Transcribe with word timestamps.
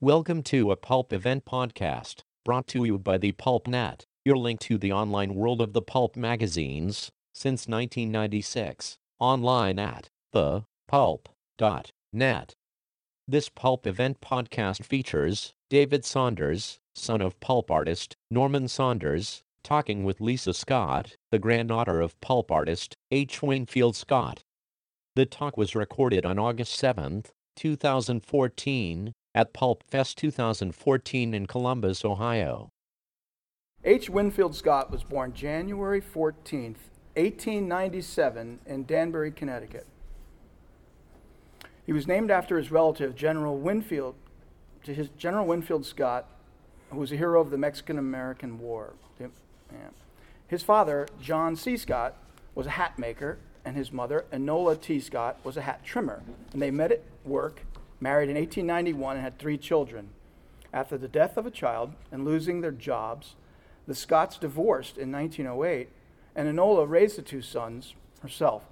Welcome 0.00 0.44
to 0.44 0.70
a 0.70 0.76
Pulp 0.76 1.12
Event 1.12 1.44
podcast, 1.44 2.20
brought 2.44 2.68
to 2.68 2.84
you 2.84 2.98
by 2.98 3.18
the 3.18 3.32
Pulp 3.32 3.66
Net, 3.66 4.04
your 4.24 4.36
link 4.36 4.60
to 4.60 4.78
the 4.78 4.92
online 4.92 5.34
world 5.34 5.60
of 5.60 5.72
the 5.72 5.82
pulp 5.82 6.14
magazines 6.14 7.10
since 7.34 7.66
1996, 7.66 8.96
online 9.18 9.80
at 9.80 10.08
thepulp.net. 10.32 12.54
This 13.26 13.48
Pulp 13.48 13.88
Event 13.88 14.20
podcast 14.20 14.84
features 14.84 15.52
David 15.68 16.04
Saunders, 16.04 16.78
son 16.94 17.20
of 17.20 17.40
pulp 17.40 17.68
artist 17.68 18.14
Norman 18.30 18.68
Saunders, 18.68 19.42
talking 19.64 20.04
with 20.04 20.20
Lisa 20.20 20.54
Scott, 20.54 21.16
the 21.32 21.40
granddaughter 21.40 22.00
of 22.00 22.20
pulp 22.20 22.52
artist 22.52 22.94
H. 23.10 23.42
Winfield 23.42 23.96
Scott. 23.96 24.44
The 25.16 25.26
talk 25.26 25.56
was 25.56 25.74
recorded 25.74 26.24
on 26.24 26.38
August 26.38 26.74
7, 26.74 27.24
2014, 27.56 29.12
at 29.38 29.52
Pulp 29.52 29.84
Fest 29.84 30.18
2014 30.18 31.32
in 31.32 31.46
Columbus, 31.46 32.04
Ohio. 32.04 32.70
H. 33.84 34.10
Winfield 34.10 34.56
Scott 34.56 34.90
was 34.90 35.04
born 35.04 35.32
January 35.32 36.00
14, 36.00 36.74
1897, 37.14 38.58
in 38.66 38.84
Danbury, 38.84 39.30
Connecticut. 39.30 39.86
He 41.86 41.92
was 41.92 42.08
named 42.08 42.32
after 42.32 42.58
his 42.58 42.72
relative, 42.72 43.14
General 43.14 43.56
Winfield, 43.56 44.16
to 44.82 44.92
his 44.92 45.08
General 45.10 45.46
Winfield 45.46 45.86
Scott, 45.86 46.26
who 46.90 46.98
was 46.98 47.12
a 47.12 47.16
hero 47.16 47.40
of 47.40 47.50
the 47.50 47.58
Mexican 47.58 47.96
American 47.96 48.58
War. 48.58 48.94
His 50.48 50.64
father, 50.64 51.06
John 51.20 51.54
C. 51.54 51.76
Scott, 51.76 52.16
was 52.56 52.66
a 52.66 52.70
hat 52.70 52.98
maker, 52.98 53.38
and 53.64 53.76
his 53.76 53.92
mother, 53.92 54.24
Enola 54.32 54.80
T. 54.80 54.98
Scott, 54.98 55.38
was 55.44 55.56
a 55.56 55.62
hat 55.62 55.84
trimmer. 55.84 56.22
And 56.52 56.60
they 56.60 56.72
met 56.72 56.90
at 56.90 57.02
work, 57.24 57.60
married 58.00 58.30
in 58.30 58.36
1891, 58.36 59.16
and 59.16 59.24
had 59.24 59.38
three 59.38 59.58
children. 59.58 60.08
After 60.72 60.98
the 60.98 61.08
death 61.08 61.36
of 61.36 61.46
a 61.46 61.50
child 61.50 61.92
and 62.12 62.24
losing 62.24 62.60
their 62.60 62.72
jobs, 62.72 63.34
the 63.86 63.94
Scotts 63.94 64.36
divorced 64.36 64.98
in 64.98 65.10
1908, 65.10 65.88
and 66.36 66.48
Enola 66.48 66.88
raised 66.88 67.16
the 67.16 67.22
two 67.22 67.40
sons 67.40 67.94
herself, 68.20 68.64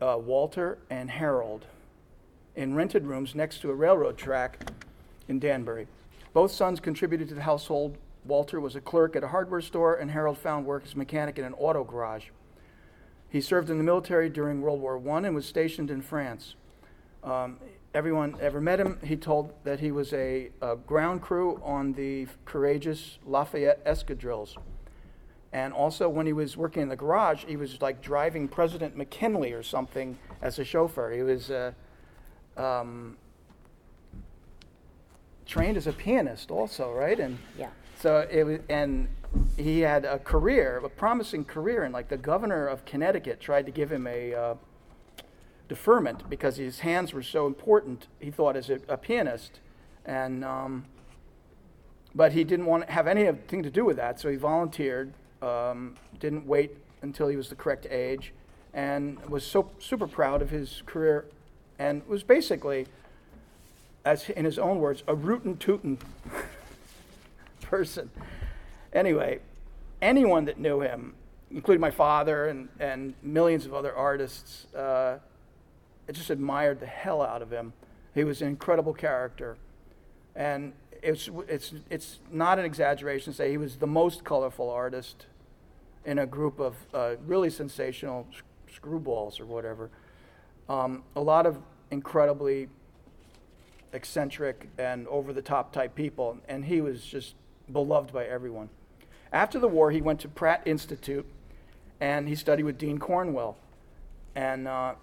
uh, 0.00 0.18
Walter 0.20 0.78
and 0.90 1.10
Harold, 1.10 1.66
in 2.54 2.74
rented 2.74 3.06
rooms 3.06 3.34
next 3.34 3.60
to 3.60 3.70
a 3.70 3.74
railroad 3.74 4.18
track 4.18 4.70
in 5.28 5.38
Danbury. 5.38 5.86
Both 6.32 6.52
sons 6.52 6.80
contributed 6.80 7.28
to 7.28 7.34
the 7.34 7.42
household. 7.42 7.96
Walter 8.24 8.60
was 8.60 8.74
a 8.74 8.80
clerk 8.80 9.14
at 9.14 9.22
a 9.22 9.28
hardware 9.28 9.60
store, 9.60 9.94
and 9.94 10.10
Harold 10.10 10.38
found 10.38 10.66
work 10.66 10.82
as 10.84 10.94
a 10.94 10.98
mechanic 10.98 11.38
in 11.38 11.44
an 11.44 11.54
auto 11.54 11.84
garage. 11.84 12.26
He 13.28 13.40
served 13.40 13.70
in 13.70 13.78
the 13.78 13.84
military 13.84 14.28
during 14.28 14.60
World 14.60 14.80
War 14.80 15.00
I 15.08 15.26
and 15.26 15.34
was 15.34 15.46
stationed 15.46 15.90
in 15.90 16.02
France. 16.02 16.54
Um, 17.22 17.58
everyone 17.96 18.36
ever 18.42 18.60
met 18.60 18.78
him, 18.78 18.98
he 19.02 19.16
told 19.16 19.54
that 19.64 19.80
he 19.80 19.90
was 19.90 20.12
a, 20.12 20.50
a 20.60 20.76
ground 20.76 21.22
crew 21.22 21.58
on 21.64 21.94
the 21.94 22.26
courageous 22.44 23.18
Lafayette 23.24 23.82
escadrilles. 23.86 24.54
And 25.50 25.72
also, 25.72 26.06
when 26.06 26.26
he 26.26 26.34
was 26.34 26.58
working 26.58 26.82
in 26.82 26.90
the 26.90 26.96
garage, 26.96 27.46
he 27.46 27.56
was 27.56 27.80
like 27.80 28.02
driving 28.02 28.48
President 28.48 28.98
McKinley 28.98 29.52
or 29.54 29.62
something 29.62 30.18
as 30.42 30.58
a 30.58 30.64
chauffeur. 30.64 31.10
He 31.10 31.22
was 31.22 31.50
uh, 31.50 31.72
um, 32.58 33.16
trained 35.46 35.78
as 35.78 35.86
a 35.86 35.92
pianist, 35.92 36.50
also, 36.50 36.92
right? 36.92 37.18
And 37.18 37.38
Yeah. 37.58 37.70
so 37.98 38.28
it 38.30 38.44
was, 38.44 38.58
and 38.68 39.08
he 39.56 39.80
had 39.80 40.04
a 40.04 40.18
career, 40.18 40.82
a 40.84 40.90
promising 40.90 41.46
career, 41.46 41.84
and 41.84 41.94
like 41.94 42.08
the 42.08 42.18
governor 42.18 42.66
of 42.66 42.84
Connecticut 42.84 43.40
tried 43.40 43.64
to 43.64 43.72
give 43.72 43.90
him 43.90 44.06
a 44.06 44.34
uh, 44.34 44.54
deferment 45.68 46.28
because 46.28 46.56
his 46.56 46.80
hands 46.80 47.12
were 47.12 47.22
so 47.22 47.46
important. 47.46 48.06
He 48.20 48.30
thought 48.30 48.56
as 48.56 48.70
a, 48.70 48.80
a 48.88 48.96
pianist, 48.96 49.60
and 50.04 50.44
um, 50.44 50.84
but 52.14 52.32
he 52.32 52.44
didn't 52.44 52.66
want 52.66 52.86
to 52.86 52.92
have 52.92 53.06
anything 53.06 53.62
to 53.62 53.70
do 53.70 53.84
with 53.84 53.96
that, 53.96 54.20
so 54.20 54.30
he 54.30 54.36
volunteered. 54.36 55.12
Um, 55.42 55.96
didn't 56.18 56.46
wait 56.46 56.72
until 57.02 57.28
he 57.28 57.36
was 57.36 57.48
the 57.48 57.54
correct 57.54 57.86
age, 57.90 58.32
and 58.72 59.18
was 59.28 59.44
so 59.44 59.70
super 59.78 60.06
proud 60.06 60.40
of 60.42 60.50
his 60.50 60.82
career, 60.86 61.26
and 61.78 62.06
was 62.06 62.22
basically, 62.22 62.86
as 64.04 64.30
in 64.30 64.44
his 64.44 64.58
own 64.58 64.78
words, 64.78 65.02
a 65.06 65.14
rootin' 65.14 65.58
tootin' 65.58 65.98
person. 67.60 68.10
Anyway, 68.92 69.40
anyone 70.00 70.46
that 70.46 70.58
knew 70.58 70.80
him, 70.80 71.14
including 71.50 71.80
my 71.80 71.90
father 71.90 72.46
and, 72.46 72.68
and 72.80 73.14
millions 73.22 73.66
of 73.66 73.74
other 73.74 73.94
artists, 73.94 74.72
uh, 74.74 75.18
just 76.12 76.30
admired 76.30 76.80
the 76.80 76.86
hell 76.86 77.22
out 77.22 77.42
of 77.42 77.50
him. 77.50 77.72
He 78.14 78.24
was 78.24 78.42
an 78.42 78.48
incredible 78.48 78.94
character. 78.94 79.56
And 80.34 80.72
it's, 81.02 81.28
it's, 81.48 81.74
it's 81.90 82.20
not 82.30 82.58
an 82.58 82.64
exaggeration 82.64 83.32
to 83.32 83.36
say 83.36 83.50
he 83.50 83.58
was 83.58 83.76
the 83.76 83.86
most 83.86 84.24
colorful 84.24 84.70
artist 84.70 85.26
in 86.04 86.18
a 86.18 86.26
group 86.26 86.60
of 86.60 86.76
uh, 86.94 87.16
really 87.26 87.50
sensational 87.50 88.26
screwballs 88.72 89.40
or 89.40 89.46
whatever. 89.46 89.90
Um, 90.68 91.02
a 91.14 91.20
lot 91.20 91.46
of 91.46 91.58
incredibly 91.90 92.68
eccentric 93.92 94.68
and 94.78 95.06
over 95.08 95.32
the 95.32 95.42
top 95.42 95.72
type 95.72 95.94
people, 95.94 96.38
and 96.48 96.64
he 96.64 96.80
was 96.80 97.04
just 97.04 97.34
beloved 97.72 98.12
by 98.12 98.24
everyone. 98.24 98.68
After 99.32 99.58
the 99.58 99.68
war, 99.68 99.90
he 99.90 100.00
went 100.00 100.20
to 100.20 100.28
Pratt 100.28 100.62
Institute 100.64 101.26
and 102.00 102.28
he 102.28 102.34
studied 102.34 102.64
with 102.64 102.78
Dean 102.78 102.98
Cornwell. 102.98 103.56
And 104.34 104.68
uh, 104.68 104.94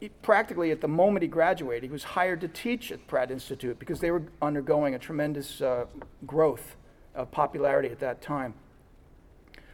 he, 0.00 0.08
practically 0.22 0.70
at 0.70 0.80
the 0.80 0.88
moment 0.88 1.22
he 1.22 1.28
graduated, 1.28 1.84
he 1.84 1.90
was 1.90 2.04
hired 2.04 2.40
to 2.40 2.48
teach 2.48 2.92
at 2.92 3.06
Pratt 3.06 3.30
Institute 3.30 3.78
because 3.78 4.00
they 4.00 4.10
were 4.10 4.22
undergoing 4.40 4.94
a 4.94 4.98
tremendous 4.98 5.60
uh, 5.60 5.86
growth 6.26 6.76
of 7.14 7.30
popularity 7.30 7.88
at 7.88 7.98
that 8.00 8.22
time. 8.22 8.54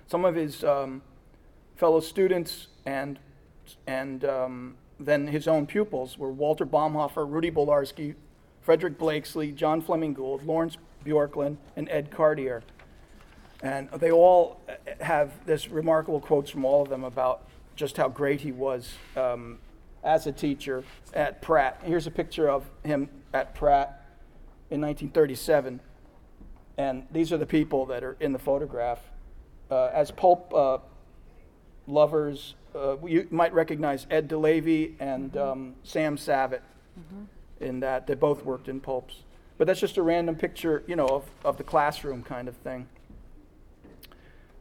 Some 0.06 0.24
of 0.24 0.34
his 0.34 0.64
um, 0.64 1.02
fellow 1.76 2.00
students 2.00 2.68
and, 2.86 3.18
and 3.86 4.24
um, 4.24 4.76
then 4.98 5.26
his 5.26 5.46
own 5.48 5.66
pupils 5.66 6.18
were 6.18 6.30
Walter 6.30 6.64
Baumhofer, 6.64 7.30
Rudy 7.30 7.50
Belarski, 7.50 8.14
Frederick 8.62 8.98
Blakeslee, 8.98 9.52
John 9.52 9.82
Fleming 9.82 10.14
Gould, 10.14 10.44
Lorence 10.44 10.78
Bjorklund, 11.04 11.58
and 11.76 11.88
Edd 11.90 12.10
Cartier. 12.10 12.62
And 13.62 13.90
they 13.90 14.10
all 14.10 14.60
uh, 14.68 15.04
have 15.04 15.32
this 15.46 15.68
remarkable 15.68 16.20
quotes 16.20 16.50
from 16.50 16.64
all 16.64 16.82
of 16.82 16.88
them 16.88 17.04
about 17.04 17.46
just 17.76 17.96
how 17.96 18.08
great 18.08 18.40
he 18.40 18.52
was 18.52 18.94
um, 19.16 19.58
as 20.04 20.26
a 20.26 20.32
teacher 20.32 20.84
at 21.14 21.42
Pratt. 21.42 21.80
Here's 21.82 22.06
a 22.06 22.10
picture 22.10 22.48
of 22.48 22.64
him 22.84 23.08
at 23.32 23.54
Pratt 23.54 24.06
in 24.70 24.80
1937. 24.80 25.80
And 26.76 27.06
these 27.10 27.32
are 27.32 27.38
the 27.38 27.46
people 27.46 27.86
that 27.86 28.04
are 28.04 28.16
in 28.20 28.32
the 28.32 28.38
photograph. 28.38 29.00
Uh, 29.70 29.90
as 29.92 30.10
pulp 30.10 30.52
uh, 30.54 30.78
lovers, 31.86 32.54
uh, 32.74 32.96
you 33.06 33.26
might 33.30 33.54
recognize 33.54 34.06
Ed 34.10 34.28
DeLavy 34.28 34.94
and 34.98 35.36
um, 35.36 35.74
Sam 35.82 36.16
Savitt 36.16 36.60
in 37.60 37.80
that. 37.80 38.06
They 38.06 38.14
both 38.14 38.44
worked 38.44 38.68
in 38.68 38.80
pulps. 38.80 39.22
But 39.56 39.68
that's 39.68 39.80
just 39.80 39.96
a 39.96 40.02
random 40.02 40.34
picture, 40.34 40.82
you 40.86 40.96
know, 40.96 41.06
of, 41.06 41.24
of 41.44 41.56
the 41.56 41.64
classroom 41.64 42.22
kind 42.22 42.48
of 42.48 42.56
thing. 42.56 42.88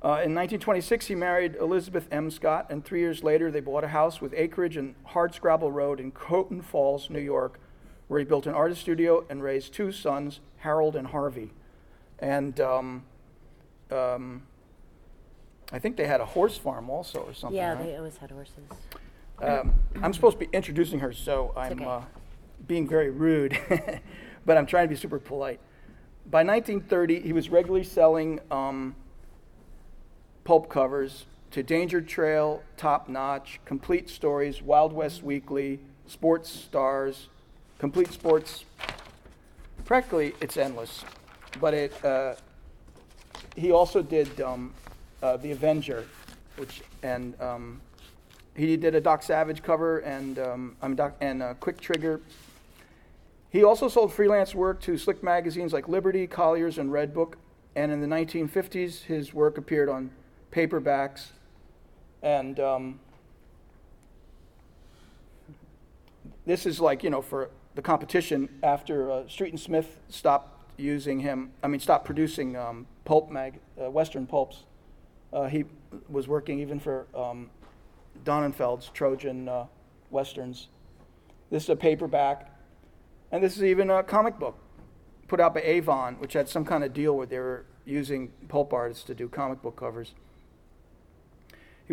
Uh, 0.04 0.20
in 0.20 0.36
1926, 0.36 1.08
he 1.08 1.16
married 1.16 1.56
Elizabeth 1.56 2.10
M. 2.12 2.30
Scott, 2.30 2.68
and 2.70 2.84
three 2.84 3.00
years 3.00 3.24
later, 3.24 3.50
they 3.50 3.62
bought 3.62 3.86
a 3.86 3.88
house 3.88 4.20
with 4.20 4.34
acreage 4.34 4.76
in 4.76 4.96
Hardscrabble 5.08 5.72
Road 5.72 6.02
in 6.02 6.12
Croton 6.12 6.62
Falls, 6.62 7.10
New 7.10 7.22
York, 7.22 7.58
where 8.10 8.20
he 8.20 8.26
built 8.26 8.46
an 8.46 8.54
artist 8.54 8.82
studio 8.82 9.26
and 9.30 9.42
raised 9.42 9.74
two 9.74 9.94
sons, 9.94 10.42
Harold 10.58 10.98
and 10.98 11.08
Harvey. 11.08 11.52
And 12.20 12.60
um, 12.60 13.04
um, 13.92 14.44
I 15.72 15.80
think 15.80 15.96
they 15.96 16.06
had 16.06 16.20
a 16.20 16.26
horse 16.26 16.58
farm 16.58 16.90
also, 16.90 17.20
or 17.20 17.34
something. 17.34 17.56
Yeah, 17.56 17.74
right? 17.74 17.86
they 17.86 17.96
always 17.96 18.18
had 18.18 18.30
horses. 18.30 18.56
Um, 19.42 19.74
I'm 20.02 20.14
supposed 20.14 20.38
to 20.38 20.46
be 20.46 20.50
introducing 20.52 21.00
her, 21.00 21.14
so 21.14 21.54
I'm 21.56 21.74
okay. 21.74 21.86
uh, 21.86 22.02
being 22.68 22.90
very 22.90 23.10
rude, 23.10 23.58
but 24.46 24.58
I'm 24.58 24.66
trying 24.66 24.84
to 24.84 24.90
be 24.90 25.00
super 25.00 25.18
polite. 25.18 25.62
By 26.30 26.44
1930, 26.44 27.22
he 27.22 27.32
was 27.32 27.50
regularly 27.50 27.86
selling 27.86 28.42
um, 28.52 28.96
pulp 30.44 30.70
covers 30.70 31.26
to 31.52 31.64
Danger 31.64 32.02
Trail, 32.02 32.64
Top 32.78 33.08
Notch, 33.08 33.60
Complete 33.66 34.10
Stories, 34.10 34.62
Wild 34.62 34.92
West 34.92 35.24
Weekly, 35.24 35.80
Sports 36.08 36.50
Stars, 36.50 37.30
Complete 37.78 38.12
Sports. 38.12 38.66
Practically, 39.86 40.34
it's 40.42 40.58
endless. 40.58 41.04
But 41.62 41.74
it, 41.74 42.06
uh, 42.06 42.36
he 43.56 43.72
also 43.72 44.02
did 44.02 44.42
um, 44.42 44.74
uh, 45.22 45.38
The 45.38 45.52
Avenger, 45.52 46.06
which, 46.58 46.82
and 47.04 47.40
um, 47.40 47.82
he 48.56 48.76
did 48.78 48.96
a 48.96 49.02
Doc 49.02 49.24
Savage 49.24 49.62
cover 49.62 50.00
and, 50.00 50.40
um, 50.40 50.76
I'm 50.82 50.96
Doc, 50.96 51.16
and 51.22 51.44
uh, 51.44 51.54
Quick 51.56 51.80
Trigger. 51.80 52.22
He 53.52 53.64
also 53.64 53.88
sold 53.88 54.12
freelance 54.12 54.56
work 54.56 54.82
to 54.82 54.98
slick 54.98 55.22
magazines 55.22 55.74
like 55.74 55.88
Liberty, 55.88 56.26
Collier's, 56.26 56.80
and 56.80 56.90
Redbook. 56.90 57.34
And 57.76 57.92
in 57.92 58.02
the 58.02 58.08
1950s, 58.08 59.04
his 59.04 59.34
work 59.34 59.60
appeared 59.60 59.90
on 59.90 60.10
paperbacks. 60.54 61.28
And 62.22 62.60
um, 62.60 63.00
this 66.46 66.66
is 66.66 66.80
like, 66.80 67.04
you 67.04 67.10
know, 67.10 67.22
for 67.22 67.50
the 67.76 67.82
competition 67.82 68.50
after 68.62 69.12
uh, 69.12 69.28
Street 69.28 69.50
and 69.50 69.60
Smith 69.60 70.00
stopped 70.10 70.50
using 70.78 71.20
him. 71.20 71.52
I 71.64 71.68
mean, 71.68 71.80
stopped 71.80 72.06
producing 72.06 72.56
um, 72.56 72.86
pulp 73.04 73.32
mag, 73.32 73.60
uh, 73.82 73.90
Western 73.90 74.28
pulps. 74.28 74.64
Uh, 75.32 75.48
he 75.48 75.66
was 76.10 76.28
working 76.28 76.60
even 76.60 76.80
for 76.80 77.08
um, 77.16 77.50
Donenfeld's 78.24 78.90
Trojan 78.90 79.50
uh, 79.50 79.66
Westerns. 80.12 80.68
This 81.50 81.64
is 81.64 81.70
a 81.70 81.76
paperback, 81.76 82.52
and 83.32 83.44
this 83.44 83.58
is 83.58 83.64
even 83.64 83.90
a 83.90 84.04
comic 84.04 84.40
book 84.40 84.58
put 85.28 85.40
out 85.40 85.54
by 85.54 85.62
Avon, 85.62 86.16
which 86.20 86.34
had 86.34 86.48
some 86.48 86.66
kind 86.66 86.84
of 86.84 86.94
deal 86.94 87.16
where 87.16 87.26
they 87.26 87.40
were 87.40 87.66
using 87.86 88.32
pulp 88.48 88.74
artists 88.74 89.04
to 89.06 89.16
do 89.16 89.28
comic 89.28 89.62
book 89.62 89.76
covers. 89.76 90.14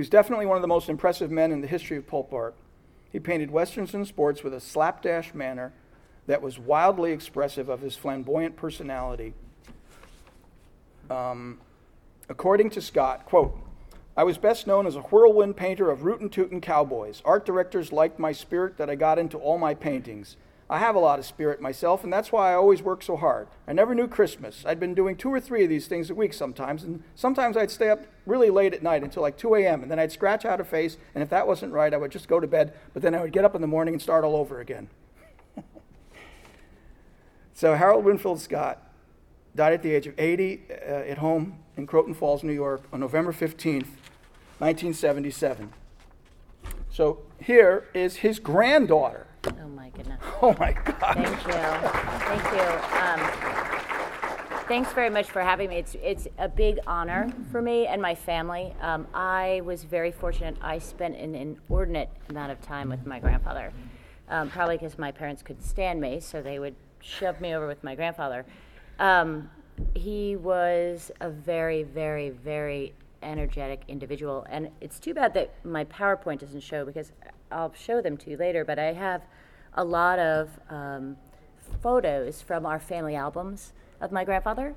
He 0.01 0.03
was 0.03 0.09
definitely 0.09 0.47
one 0.47 0.57
of 0.57 0.63
the 0.63 0.67
most 0.67 0.89
impressive 0.89 1.31
men 1.31 1.53
in 1.53 1.61
the 1.61 1.67
history 1.67 1.99
of 1.99 2.07
pulp 2.07 2.33
art. 2.33 2.55
He 3.13 3.21
painted 3.21 3.51
westerns 3.51 3.93
and 3.93 4.09
sports 4.09 4.43
with 4.43 4.55
a 4.55 4.59
slapdash 4.59 5.35
manner 5.35 5.75
that 6.27 6.41
was 6.41 6.59
wildly 6.59 7.13
expressive 7.13 7.69
of 7.69 7.83
his 7.83 7.97
flamboyant 7.97 8.57
personality. 8.57 9.35
Um, 11.11 11.59
according 12.31 12.71
to 12.71 12.81
Scott, 12.81 13.27
quote, 13.27 13.55
I 14.17 14.25
was 14.25 14.39
best 14.39 14.67
known 14.67 14.87
as 14.87 14.97
a 14.97 15.03
whirlwind 15.03 15.59
painter 15.59 15.91
of 15.91 16.03
rootin' 16.05 16.31
tootin' 16.31 16.63
cowboys. 16.63 17.21
Art 17.27 17.45
directors 17.45 17.93
liked 17.93 18.19
my 18.19 18.33
spirit 18.33 18.79
that 18.79 18.89
I 18.89 18.95
got 18.95 19.19
into 19.19 19.37
all 19.37 19.59
my 19.59 19.75
paintings. 19.75 20.39
I 20.73 20.79
have 20.79 20.95
a 20.95 21.01
lot 21.01 21.19
of 21.19 21.25
spirit 21.25 21.61
myself, 21.61 22.05
and 22.05 22.13
that's 22.13 22.31
why 22.31 22.53
I 22.53 22.55
always 22.55 22.81
work 22.81 23.03
so 23.03 23.17
hard. 23.17 23.49
I 23.67 23.73
never 23.73 23.93
knew 23.93 24.07
Christmas. 24.07 24.63
I'd 24.65 24.79
been 24.79 24.95
doing 24.95 25.17
two 25.17 25.29
or 25.29 25.41
three 25.41 25.65
of 25.65 25.69
these 25.69 25.89
things 25.89 26.11
a 26.11 26.15
week 26.15 26.33
sometimes, 26.33 26.85
and 26.85 27.03
sometimes 27.17 27.57
I'd 27.57 27.73
stay 27.73 27.91
up 27.91 28.07
really 28.25 28.51
late 28.51 28.73
at 28.73 28.81
night 28.81 29.03
until 29.03 29.21
like 29.21 29.37
2 29.37 29.57
a.m., 29.57 29.83
and 29.83 29.91
then 29.91 29.99
I'd 29.99 30.13
scratch 30.13 30.45
out 30.45 30.61
a 30.61 30.65
face, 30.65 30.97
and 31.13 31.25
if 31.25 31.31
that 31.31 31.49
wasn't 31.49 31.73
right, 31.73 31.93
I 31.93 31.97
would 31.97 32.13
just 32.13 32.29
go 32.29 32.39
to 32.39 32.47
bed, 32.47 32.73
but 32.95 33.03
then 33.03 33.17
I 33.17 33.21
would 33.21 33.33
get 33.33 33.45
up 33.45 33.57
in 33.57 33.61
the 33.63 33.67
morning 33.67 33.95
and 33.95 34.01
start 34.01 34.23
all 34.23 34.37
over 34.37 34.61
again. 34.61 34.89
so 37.53 37.75
Harold 37.75 38.05
Winfield 38.05 38.41
Scott 38.41 38.81
died 39.57 39.73
at 39.73 39.83
the 39.83 39.93
age 39.93 40.07
of 40.07 40.15
80 40.21 40.63
uh, 40.71 40.75
at 40.75 41.19
home 41.19 41.59
in 41.77 41.89
Croton 41.89 42.15
Falls, 42.15 42.45
New 42.45 42.53
York, 42.53 42.83
on 42.93 43.01
November 43.01 43.33
15th, 43.33 43.89
1977. 44.61 45.73
So 46.93 47.23
here 47.41 47.89
is 47.93 48.17
his 48.17 48.39
granddaughter. 48.39 49.27
Oh 49.47 49.69
my 49.69 49.91
goodness. 49.91 50.21
Oh 50.43 50.57
my 50.59 50.73
God. 50.73 51.15
Thank 51.15 51.47
you. 51.47 51.53
Thank 52.29 52.45
you. 52.55 52.69
Um, 52.99 53.21
thanks 54.69 54.93
very 54.93 55.11
much 55.11 55.27
for 55.31 55.43
having 55.43 55.69
me. 55.69 55.77
It's 55.77 55.97
it's 56.03 56.29
a 56.39 56.49
big 56.49 56.79
honor 56.87 57.31
for 57.53 57.61
me 57.61 57.87
and 57.87 58.01
my 58.01 58.15
family. 58.15 58.75
Um, 58.81 59.07
I 59.13 59.61
was 59.65 59.85
very 59.85 60.13
fortunate. 60.13 60.57
I 60.63 60.79
spent 60.79 61.17
an 61.17 61.35
inordinate 61.35 62.09
amount 62.31 62.53
of 62.53 62.61
time 62.63 62.89
with 62.89 63.05
my 63.05 63.19
grandfather, 63.19 63.73
um, 64.29 64.49
probably 64.49 64.79
because 64.79 64.99
my 64.99 65.13
parents 65.13 65.43
could 65.43 65.63
stand 65.63 66.01
me, 66.01 66.21
so 66.21 66.41
they 66.41 66.59
would 66.59 66.75
shove 67.01 67.41
me 67.41 67.55
over 67.55 67.67
with 67.67 67.83
my 67.85 67.95
grandfather. 67.95 68.47
Um, 68.99 69.51
he 69.95 70.37
was 70.37 71.11
a 71.21 71.29
very, 71.31 71.83
very, 71.83 72.31
very 72.31 72.95
energetic 73.23 73.83
individual, 73.89 74.47
and 74.49 74.71
it's 74.81 74.99
too 74.99 75.13
bad 75.13 75.35
that 75.35 75.53
my 75.65 75.85
PowerPoint 75.85 76.39
doesn't 76.39 76.63
show 76.63 76.85
because 76.85 77.13
I'll 77.51 77.75
show 77.75 78.01
them 78.01 78.17
to 78.19 78.31
you 78.31 78.37
later, 78.37 78.65
but 78.65 78.79
I 78.79 78.93
have 78.93 79.23
a 79.75 79.85
lot 79.85 80.19
of 80.19 80.49
um, 80.69 81.17
photos 81.83 82.43
from 82.43 82.67
our 82.67 82.79
family 82.79 83.17
albums 83.17 83.73
of 84.01 84.13
my 84.13 84.25
grandfather. 84.25 84.75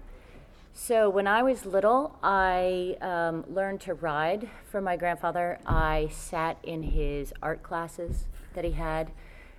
So 0.76 1.08
when 1.10 1.28
I 1.28 1.44
was 1.44 1.66
little, 1.66 2.18
I 2.24 2.98
um, 3.00 3.46
learned 3.48 3.82
to 3.82 3.94
ride 3.94 4.50
from 4.72 4.84
my 4.84 4.98
grandfather. 4.98 5.60
I 5.68 6.10
sat 6.12 6.58
in 6.64 6.82
his 6.82 7.32
art 7.44 7.62
classes 7.62 8.26
that 8.56 8.64
he 8.64 8.72
had. 8.72 9.12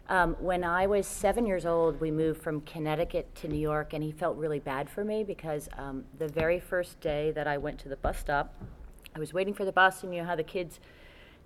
Um, 0.08 0.34
when 0.40 0.64
I 0.64 0.86
was 0.86 1.06
seven 1.06 1.46
years 1.46 1.64
old, 1.64 2.00
we 2.00 2.10
moved 2.10 2.42
from 2.42 2.60
Connecticut 2.62 3.32
to 3.36 3.48
New 3.48 3.58
York, 3.58 3.92
and 3.92 4.02
he 4.02 4.12
felt 4.12 4.36
really 4.36 4.58
bad 4.58 4.90
for 4.90 5.04
me 5.04 5.24
because 5.24 5.68
um, 5.78 6.04
the 6.18 6.28
very 6.28 6.60
first 6.60 7.00
day 7.00 7.30
that 7.30 7.46
I 7.46 7.58
went 7.58 7.78
to 7.80 7.88
the 7.88 7.96
bus 7.96 8.18
stop, 8.18 8.52
I 9.14 9.18
was 9.18 9.32
waiting 9.32 9.54
for 9.54 9.64
the 9.64 9.72
bus, 9.72 10.02
and 10.02 10.12
you 10.12 10.20
know 10.20 10.26
how 10.26 10.36
the 10.36 10.42
kids 10.42 10.80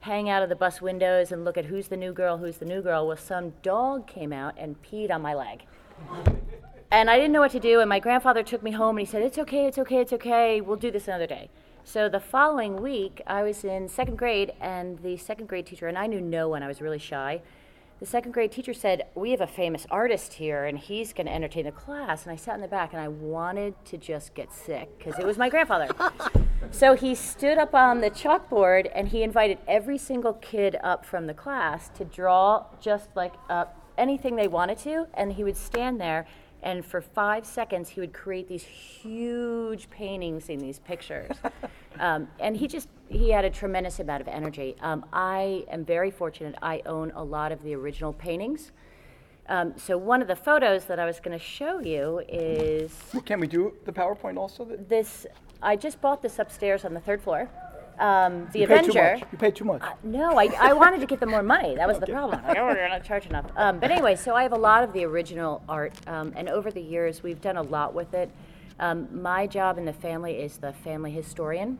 hang 0.00 0.28
out 0.28 0.42
of 0.42 0.48
the 0.48 0.56
bus 0.56 0.80
windows 0.80 1.32
and 1.32 1.44
look 1.44 1.56
at 1.56 1.66
who's 1.66 1.88
the 1.88 1.96
new 1.96 2.12
girl, 2.12 2.38
who's 2.38 2.58
the 2.58 2.64
new 2.64 2.82
girl. 2.82 3.06
Well, 3.06 3.16
some 3.16 3.52
dog 3.62 4.06
came 4.06 4.32
out 4.32 4.54
and 4.56 4.80
peed 4.82 5.10
on 5.10 5.22
my 5.22 5.34
leg. 5.34 5.64
And 6.90 7.10
I 7.10 7.16
didn't 7.16 7.32
know 7.32 7.40
what 7.40 7.50
to 7.50 7.60
do, 7.60 7.80
and 7.80 7.88
my 7.88 7.98
grandfather 7.98 8.42
took 8.42 8.62
me 8.62 8.70
home 8.70 8.96
and 8.96 9.06
he 9.06 9.10
said, 9.10 9.22
It's 9.22 9.38
okay, 9.38 9.66
it's 9.66 9.78
okay, 9.78 10.00
it's 10.00 10.12
okay, 10.12 10.60
we'll 10.60 10.76
do 10.76 10.90
this 10.90 11.06
another 11.06 11.26
day. 11.26 11.50
So 11.84 12.08
the 12.08 12.20
following 12.20 12.80
week, 12.82 13.22
I 13.26 13.42
was 13.42 13.64
in 13.64 13.88
second 13.88 14.16
grade, 14.16 14.52
and 14.60 14.98
the 15.00 15.16
second 15.16 15.48
grade 15.48 15.66
teacher, 15.66 15.86
and 15.86 15.98
I 15.98 16.06
knew 16.06 16.20
no 16.20 16.48
one, 16.48 16.62
I 16.62 16.68
was 16.68 16.80
really 16.80 16.98
shy. 16.98 17.42
The 18.00 18.06
second 18.06 18.32
grade 18.32 18.52
teacher 18.52 18.74
said, 18.74 19.06
We 19.14 19.32
have 19.32 19.40
a 19.40 19.46
famous 19.46 19.86
artist 19.90 20.34
here, 20.34 20.64
and 20.66 20.78
he's 20.78 21.12
going 21.12 21.26
to 21.26 21.34
entertain 21.34 21.64
the 21.64 21.72
class. 21.72 22.24
And 22.24 22.32
I 22.32 22.36
sat 22.36 22.54
in 22.54 22.60
the 22.60 22.68
back, 22.68 22.92
and 22.92 23.02
I 23.02 23.08
wanted 23.08 23.74
to 23.86 23.98
just 23.98 24.34
get 24.34 24.52
sick 24.52 24.96
because 24.98 25.18
it 25.18 25.26
was 25.26 25.36
my 25.36 25.48
grandfather. 25.48 25.88
So 26.70 26.94
he 26.94 27.14
stood 27.14 27.58
up 27.58 27.74
on 27.74 28.00
the 28.00 28.10
chalkboard 28.10 28.90
and 28.94 29.08
he 29.08 29.22
invited 29.22 29.58
every 29.66 29.98
single 29.98 30.34
kid 30.34 30.76
up 30.82 31.04
from 31.04 31.26
the 31.26 31.34
class 31.34 31.88
to 31.90 32.04
draw 32.04 32.66
just 32.80 33.08
like 33.14 33.34
uh, 33.48 33.66
anything 33.96 34.36
they 34.36 34.48
wanted 34.48 34.78
to, 34.78 35.06
and 35.14 35.32
he 35.32 35.44
would 35.44 35.56
stand 35.56 36.00
there. 36.00 36.26
And 36.62 36.84
for 36.84 37.00
five 37.00 37.46
seconds, 37.46 37.88
he 37.88 38.00
would 38.00 38.12
create 38.12 38.48
these 38.48 38.64
huge 38.64 39.88
paintings 39.90 40.48
in 40.48 40.58
these 40.58 40.80
pictures. 40.80 41.36
um, 42.00 42.28
and 42.40 42.56
he 42.56 42.66
just, 42.66 42.88
he 43.08 43.30
had 43.30 43.44
a 43.44 43.50
tremendous 43.50 44.00
amount 44.00 44.20
of 44.20 44.28
energy. 44.28 44.76
Um, 44.80 45.04
I 45.12 45.64
am 45.70 45.84
very 45.84 46.10
fortunate. 46.10 46.54
I 46.62 46.82
own 46.86 47.12
a 47.14 47.22
lot 47.24 47.52
of 47.52 47.62
the 47.62 47.74
original 47.74 48.12
paintings. 48.12 48.72
Um, 49.48 49.74
so 49.78 49.96
one 49.96 50.20
of 50.20 50.28
the 50.28 50.36
photos 50.36 50.84
that 50.86 50.98
I 50.98 51.06
was 51.06 51.20
going 51.20 51.36
to 51.38 51.42
show 51.42 51.78
you 51.80 52.22
is 52.28 52.92
Can 53.24 53.40
we 53.40 53.46
do 53.46 53.72
the 53.86 53.92
PowerPoint 53.92 54.36
also? 54.36 54.64
That- 54.64 54.88
this 54.88 55.26
I 55.62 55.74
just 55.74 56.00
bought 56.00 56.22
this 56.22 56.38
upstairs 56.38 56.84
on 56.84 56.94
the 56.94 57.00
third 57.00 57.20
floor. 57.20 57.48
Um, 57.98 58.46
the 58.52 58.60
you 58.60 58.66
paid 58.68 58.84
too 58.84 58.90
Avenger. 58.90 59.18
much. 59.18 59.32
You 59.32 59.38
paid 59.38 59.56
too 59.56 59.64
much. 59.64 59.82
Uh, 59.82 59.92
no, 60.04 60.38
I, 60.38 60.48
I 60.60 60.72
wanted 60.72 61.00
to 61.00 61.06
get 61.06 61.18
them 61.18 61.30
more 61.30 61.42
money. 61.42 61.74
That 61.74 61.88
was 61.88 61.98
the 61.98 62.06
problem. 62.06 62.40
Like, 62.46 62.56
oh, 62.56 62.72
not 62.72 63.02
charge 63.02 63.26
enough. 63.26 63.46
Um, 63.56 63.80
but 63.80 63.90
anyway, 63.90 64.14
so 64.14 64.36
I 64.36 64.44
have 64.44 64.52
a 64.52 64.58
lot 64.58 64.84
of 64.84 64.92
the 64.92 65.04
original 65.04 65.64
art, 65.68 65.94
um, 66.06 66.32
and 66.36 66.48
over 66.48 66.70
the 66.70 66.80
years, 66.80 67.24
we've 67.24 67.40
done 67.40 67.56
a 67.56 67.62
lot 67.62 67.94
with 67.94 68.14
it. 68.14 68.30
Um, 68.78 69.08
my 69.10 69.48
job 69.48 69.78
in 69.78 69.84
the 69.84 69.92
family 69.92 70.34
is 70.34 70.58
the 70.58 70.72
family 70.72 71.10
historian, 71.10 71.78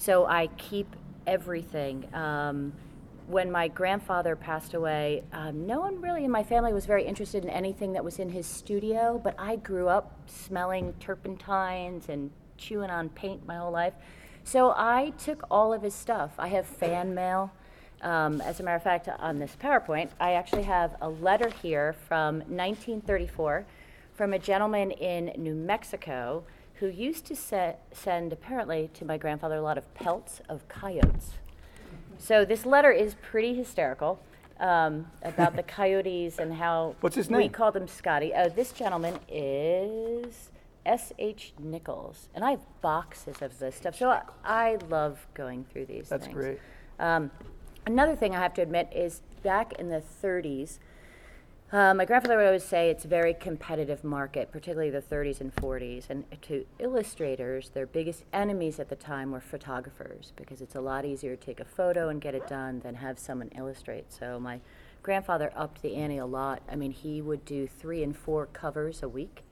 so 0.00 0.24
I 0.24 0.46
keep 0.56 0.96
everything. 1.26 2.08
Um, 2.14 2.72
when 3.26 3.52
my 3.52 3.68
grandfather 3.68 4.34
passed 4.34 4.72
away, 4.72 5.22
um, 5.30 5.66
no 5.66 5.80
one 5.80 6.00
really 6.00 6.24
in 6.24 6.30
my 6.30 6.42
family 6.42 6.72
was 6.72 6.86
very 6.86 7.04
interested 7.04 7.44
in 7.44 7.50
anything 7.50 7.92
that 7.92 8.02
was 8.02 8.18
in 8.18 8.30
his 8.30 8.46
studio, 8.46 9.20
but 9.22 9.34
I 9.38 9.56
grew 9.56 9.88
up 9.88 10.18
smelling 10.26 10.94
turpentines 11.00 12.08
and 12.08 12.30
chewing 12.56 12.88
on 12.88 13.10
paint 13.10 13.46
my 13.46 13.58
whole 13.58 13.70
life. 13.70 13.92
So 14.42 14.70
I 14.74 15.12
took 15.18 15.44
all 15.50 15.74
of 15.74 15.82
his 15.82 15.94
stuff. 15.94 16.32
I 16.38 16.48
have 16.48 16.64
fan 16.64 17.14
mail. 17.14 17.52
Um, 18.00 18.40
as 18.40 18.58
a 18.58 18.62
matter 18.62 18.76
of 18.76 18.82
fact, 18.82 19.06
on 19.18 19.38
this 19.38 19.54
PowerPoint, 19.62 20.08
I 20.18 20.32
actually 20.32 20.62
have 20.62 20.96
a 21.02 21.10
letter 21.10 21.50
here 21.62 21.94
from 22.08 22.36
1934 22.48 23.66
from 24.14 24.32
a 24.32 24.38
gentleman 24.38 24.92
in 24.92 25.32
New 25.36 25.54
Mexico 25.54 26.44
who 26.80 26.88
used 26.88 27.26
to 27.26 27.36
se- 27.36 27.76
send, 27.92 28.32
apparently, 28.32 28.90
to 28.94 29.04
my 29.04 29.16
grandfather 29.18 29.56
a 29.56 29.62
lot 29.62 29.78
of 29.78 29.92
pelts 29.94 30.40
of 30.48 30.66
coyotes. 30.68 31.32
So 32.18 32.44
this 32.44 32.66
letter 32.66 32.90
is 32.90 33.14
pretty 33.22 33.54
hysterical 33.54 34.18
um, 34.58 35.06
about 35.22 35.56
the 35.56 35.62
coyotes 35.78 36.38
and 36.38 36.54
how 36.54 36.96
What's 37.00 37.16
his 37.16 37.28
name? 37.30 37.36
we 37.36 37.42
name? 37.44 37.52
call 37.52 37.70
them 37.70 37.86
Scotty. 37.86 38.34
Uh, 38.34 38.48
this 38.48 38.72
gentleman 38.72 39.18
is 39.28 40.50
S.H. 40.86 41.52
Nichols, 41.58 42.28
and 42.34 42.42
I 42.44 42.52
have 42.52 42.60
boxes 42.80 43.42
of 43.42 43.58
this 43.58 43.76
stuff. 43.76 43.96
So 43.96 44.08
I, 44.08 44.22
I 44.44 44.78
love 44.88 45.26
going 45.34 45.64
through 45.70 45.84
these 45.86 46.08
That's 46.08 46.24
things. 46.24 46.34
great. 46.34 46.58
Um, 46.98 47.30
another 47.86 48.16
thing 48.16 48.34
I 48.34 48.38
have 48.40 48.54
to 48.54 48.62
admit 48.62 48.88
is 48.94 49.20
back 49.42 49.74
in 49.74 49.90
the 49.90 50.02
30s, 50.22 50.78
uh, 51.72 51.94
my 51.94 52.04
grandfather 52.04 52.36
would 52.36 52.46
always 52.46 52.64
say 52.64 52.90
it's 52.90 53.04
a 53.04 53.08
very 53.08 53.32
competitive 53.32 54.02
market, 54.02 54.50
particularly 54.50 54.90
the 54.90 55.00
30s 55.00 55.40
and 55.40 55.54
40s. 55.54 56.10
And 56.10 56.24
to 56.42 56.66
illustrators, 56.80 57.70
their 57.70 57.86
biggest 57.86 58.24
enemies 58.32 58.80
at 58.80 58.88
the 58.88 58.96
time 58.96 59.30
were 59.30 59.40
photographers 59.40 60.32
because 60.34 60.60
it's 60.60 60.74
a 60.74 60.80
lot 60.80 61.04
easier 61.04 61.36
to 61.36 61.46
take 61.46 61.60
a 61.60 61.64
photo 61.64 62.08
and 62.08 62.20
get 62.20 62.34
it 62.34 62.48
done 62.48 62.80
than 62.80 62.96
have 62.96 63.20
someone 63.20 63.50
illustrate. 63.56 64.12
So 64.12 64.40
my 64.40 64.60
grandfather 65.02 65.52
upped 65.54 65.82
the 65.82 65.94
ante 65.94 66.18
a 66.18 66.26
lot. 66.26 66.60
I 66.68 66.74
mean, 66.74 66.90
he 66.90 67.22
would 67.22 67.44
do 67.44 67.68
three 67.68 68.02
and 68.02 68.16
four 68.16 68.46
covers 68.46 69.02
a 69.02 69.08
week. 69.08 69.44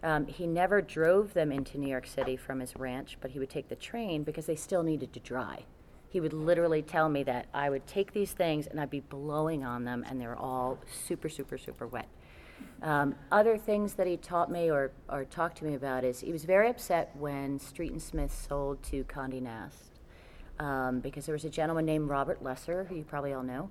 Um, 0.00 0.28
he 0.28 0.46
never 0.46 0.80
drove 0.80 1.34
them 1.34 1.50
into 1.50 1.76
New 1.76 1.90
York 1.90 2.06
City 2.06 2.36
from 2.36 2.60
his 2.60 2.76
ranch, 2.76 3.18
but 3.20 3.32
he 3.32 3.40
would 3.40 3.50
take 3.50 3.68
the 3.68 3.74
train 3.74 4.22
because 4.22 4.46
they 4.46 4.54
still 4.54 4.84
needed 4.84 5.12
to 5.12 5.18
dry. 5.18 5.64
He 6.08 6.20
would 6.20 6.32
literally 6.32 6.82
tell 6.82 7.08
me 7.08 7.22
that 7.24 7.46
I 7.52 7.68
would 7.68 7.86
take 7.86 8.12
these 8.12 8.32
things 8.32 8.66
and 8.66 8.80
I'd 8.80 8.90
be 8.90 9.00
blowing 9.00 9.64
on 9.64 9.84
them, 9.84 10.04
and 10.08 10.20
they 10.20 10.26
were 10.26 10.36
all 10.36 10.78
super, 10.90 11.28
super, 11.28 11.58
super 11.58 11.86
wet. 11.86 12.08
Um, 12.82 13.14
other 13.30 13.58
things 13.58 13.94
that 13.94 14.06
he 14.06 14.16
taught 14.16 14.50
me 14.50 14.70
or, 14.70 14.92
or 15.08 15.24
talked 15.24 15.58
to 15.58 15.64
me 15.64 15.74
about 15.74 16.04
is 16.04 16.20
he 16.20 16.32
was 16.32 16.44
very 16.44 16.68
upset 16.70 17.10
when 17.14 17.58
Street 17.58 17.92
and 17.92 18.00
Smith 18.00 18.32
sold 18.32 18.82
to 18.84 19.04
Condé 19.04 19.42
Nast 19.42 20.00
um, 20.60 21.00
because 21.00 21.26
there 21.26 21.32
was 21.32 21.44
a 21.44 21.50
gentleman 21.50 21.84
named 21.84 22.08
Robert 22.08 22.42
Lesser, 22.42 22.84
who 22.84 22.96
you 22.96 23.04
probably 23.04 23.32
all 23.32 23.42
know, 23.42 23.70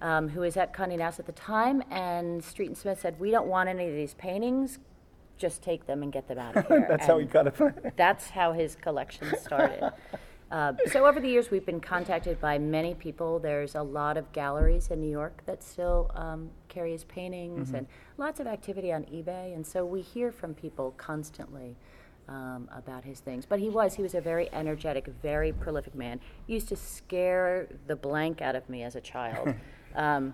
um, 0.00 0.28
who 0.28 0.40
was 0.40 0.56
at 0.56 0.72
Condé 0.72 0.98
Nast 0.98 1.18
at 1.18 1.26
the 1.26 1.32
time, 1.32 1.82
and 1.90 2.42
Street 2.42 2.66
and 2.66 2.76
Smith 2.76 3.00
said, 3.00 3.18
"We 3.18 3.30
don't 3.30 3.46
want 3.46 3.68
any 3.68 3.88
of 3.88 3.94
these 3.94 4.14
paintings. 4.14 4.78
Just 5.36 5.62
take 5.62 5.86
them 5.86 6.02
and 6.02 6.12
get 6.12 6.28
them 6.28 6.38
out 6.38 6.56
of 6.56 6.66
here." 6.68 6.86
That's 6.88 7.06
how 7.06 7.18
he 7.18 7.26
got 7.26 7.46
it. 7.46 7.94
that's 7.96 8.30
how 8.30 8.52
his 8.52 8.76
collection 8.76 9.36
started. 9.40 9.92
Uh, 10.50 10.72
so 10.90 11.06
over 11.06 11.20
the 11.20 11.28
years, 11.28 11.50
we've 11.50 11.66
been 11.66 11.80
contacted 11.80 12.40
by 12.40 12.58
many 12.58 12.94
people. 12.94 13.38
There's 13.38 13.74
a 13.74 13.82
lot 13.82 14.16
of 14.16 14.32
galleries 14.32 14.88
in 14.90 15.00
New 15.00 15.10
York 15.10 15.42
that 15.44 15.62
still 15.62 16.10
um, 16.14 16.50
carry 16.68 16.92
his 16.92 17.04
paintings, 17.04 17.72
and 17.74 17.86
lots 18.16 18.40
of 18.40 18.46
activity 18.46 18.92
on 18.92 19.04
eBay. 19.04 19.54
And 19.54 19.66
so 19.66 19.84
we 19.84 20.00
hear 20.00 20.32
from 20.32 20.54
people 20.54 20.94
constantly 20.96 21.76
um, 22.28 22.68
about 22.74 23.04
his 23.04 23.20
things. 23.20 23.46
But 23.46 23.58
he 23.58 23.68
was 23.68 23.94
he 23.94 24.02
was 24.02 24.14
a 24.14 24.20
very 24.20 24.48
energetic, 24.52 25.06
very 25.22 25.52
prolific 25.52 25.94
man. 25.94 26.20
He 26.46 26.54
used 26.54 26.68
to 26.68 26.76
scare 26.76 27.68
the 27.86 27.96
blank 27.96 28.40
out 28.40 28.54
of 28.54 28.68
me 28.68 28.82
as 28.82 28.96
a 28.96 29.00
child. 29.00 29.54
um, 29.94 30.32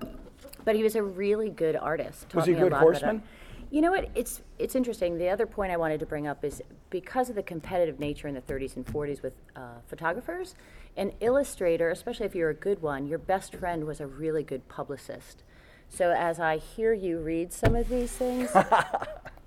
but 0.65 0.77
he 0.77 0.83
was 0.83 0.97
a 0.97 1.03
really 1.03 1.51
good 1.51 1.77
artist. 1.77 2.35
Was 2.35 2.45
taught 2.45 2.49
he 2.49 2.55
a 2.55 2.61
good 2.61 2.73
horseman? 2.73 3.23
You 3.71 3.81
know 3.81 3.91
what? 3.91 4.09
It's 4.15 4.43
it's 4.59 4.75
interesting. 4.75 5.19
The 5.19 5.29
other 5.29 5.47
point 5.47 5.73
I 5.73 5.77
wanted 5.77 6.01
to 6.01 6.07
bring 6.07 6.27
up 6.27 6.45
is 6.45 6.63
because 6.95 7.29
of 7.29 7.35
the 7.35 7.43
competitive 7.43 7.99
nature 7.99 8.29
in 8.29 8.35
the 8.35 8.41
30s 8.41 8.77
and 8.77 8.87
40s 8.87 9.21
with 9.21 9.33
uh, 9.57 9.81
photographers, 9.85 10.55
an 10.97 11.11
illustrator, 11.19 11.91
especially 11.91 12.25
if 12.25 12.37
you're 12.37 12.51
a 12.51 12.55
good 12.55 12.81
one, 12.81 13.05
your 13.05 13.19
best 13.19 13.57
friend 13.57 13.85
was 13.85 13.99
a 13.99 14.07
really 14.07 14.45
good 14.45 14.69
publicist. 14.69 15.43
So 15.89 16.13
as 16.13 16.39
I 16.39 16.59
hear 16.59 16.93
you 16.93 17.19
read 17.19 17.53
some 17.53 17.75
of 17.75 17.89
these 17.89 18.13
things, 18.13 18.49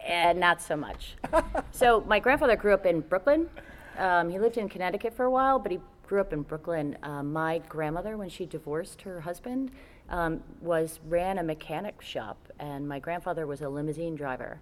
and 0.01 0.37
not 0.41 0.61
so 0.61 0.75
much. 0.75 1.15
so 1.71 2.03
my 2.05 2.19
grandfather 2.19 2.57
grew 2.57 2.73
up 2.73 2.85
in 2.85 2.99
Brooklyn. 2.99 3.49
Um, 3.97 4.29
he 4.29 4.39
lived 4.39 4.57
in 4.57 4.67
Connecticut 4.67 5.13
for 5.13 5.23
a 5.23 5.31
while, 5.31 5.57
but 5.57 5.71
he 5.71 5.79
grew 6.05 6.19
up 6.19 6.33
in 6.33 6.41
Brooklyn. 6.41 6.97
Uh, 7.01 7.23
my 7.23 7.59
grandmother, 7.69 8.17
when 8.17 8.27
she 8.27 8.45
divorced 8.45 9.03
her 9.03 9.21
husband, 9.21 9.71
um, 10.09 10.43
was 10.59 10.99
ran 11.07 11.37
a 11.37 11.43
mechanic 11.43 12.01
shop, 12.01 12.51
and 12.59 12.85
my 12.85 12.99
grandfather 12.99 13.47
was 13.47 13.61
a 13.61 13.69
limousine 13.69 14.17
driver. 14.17 14.59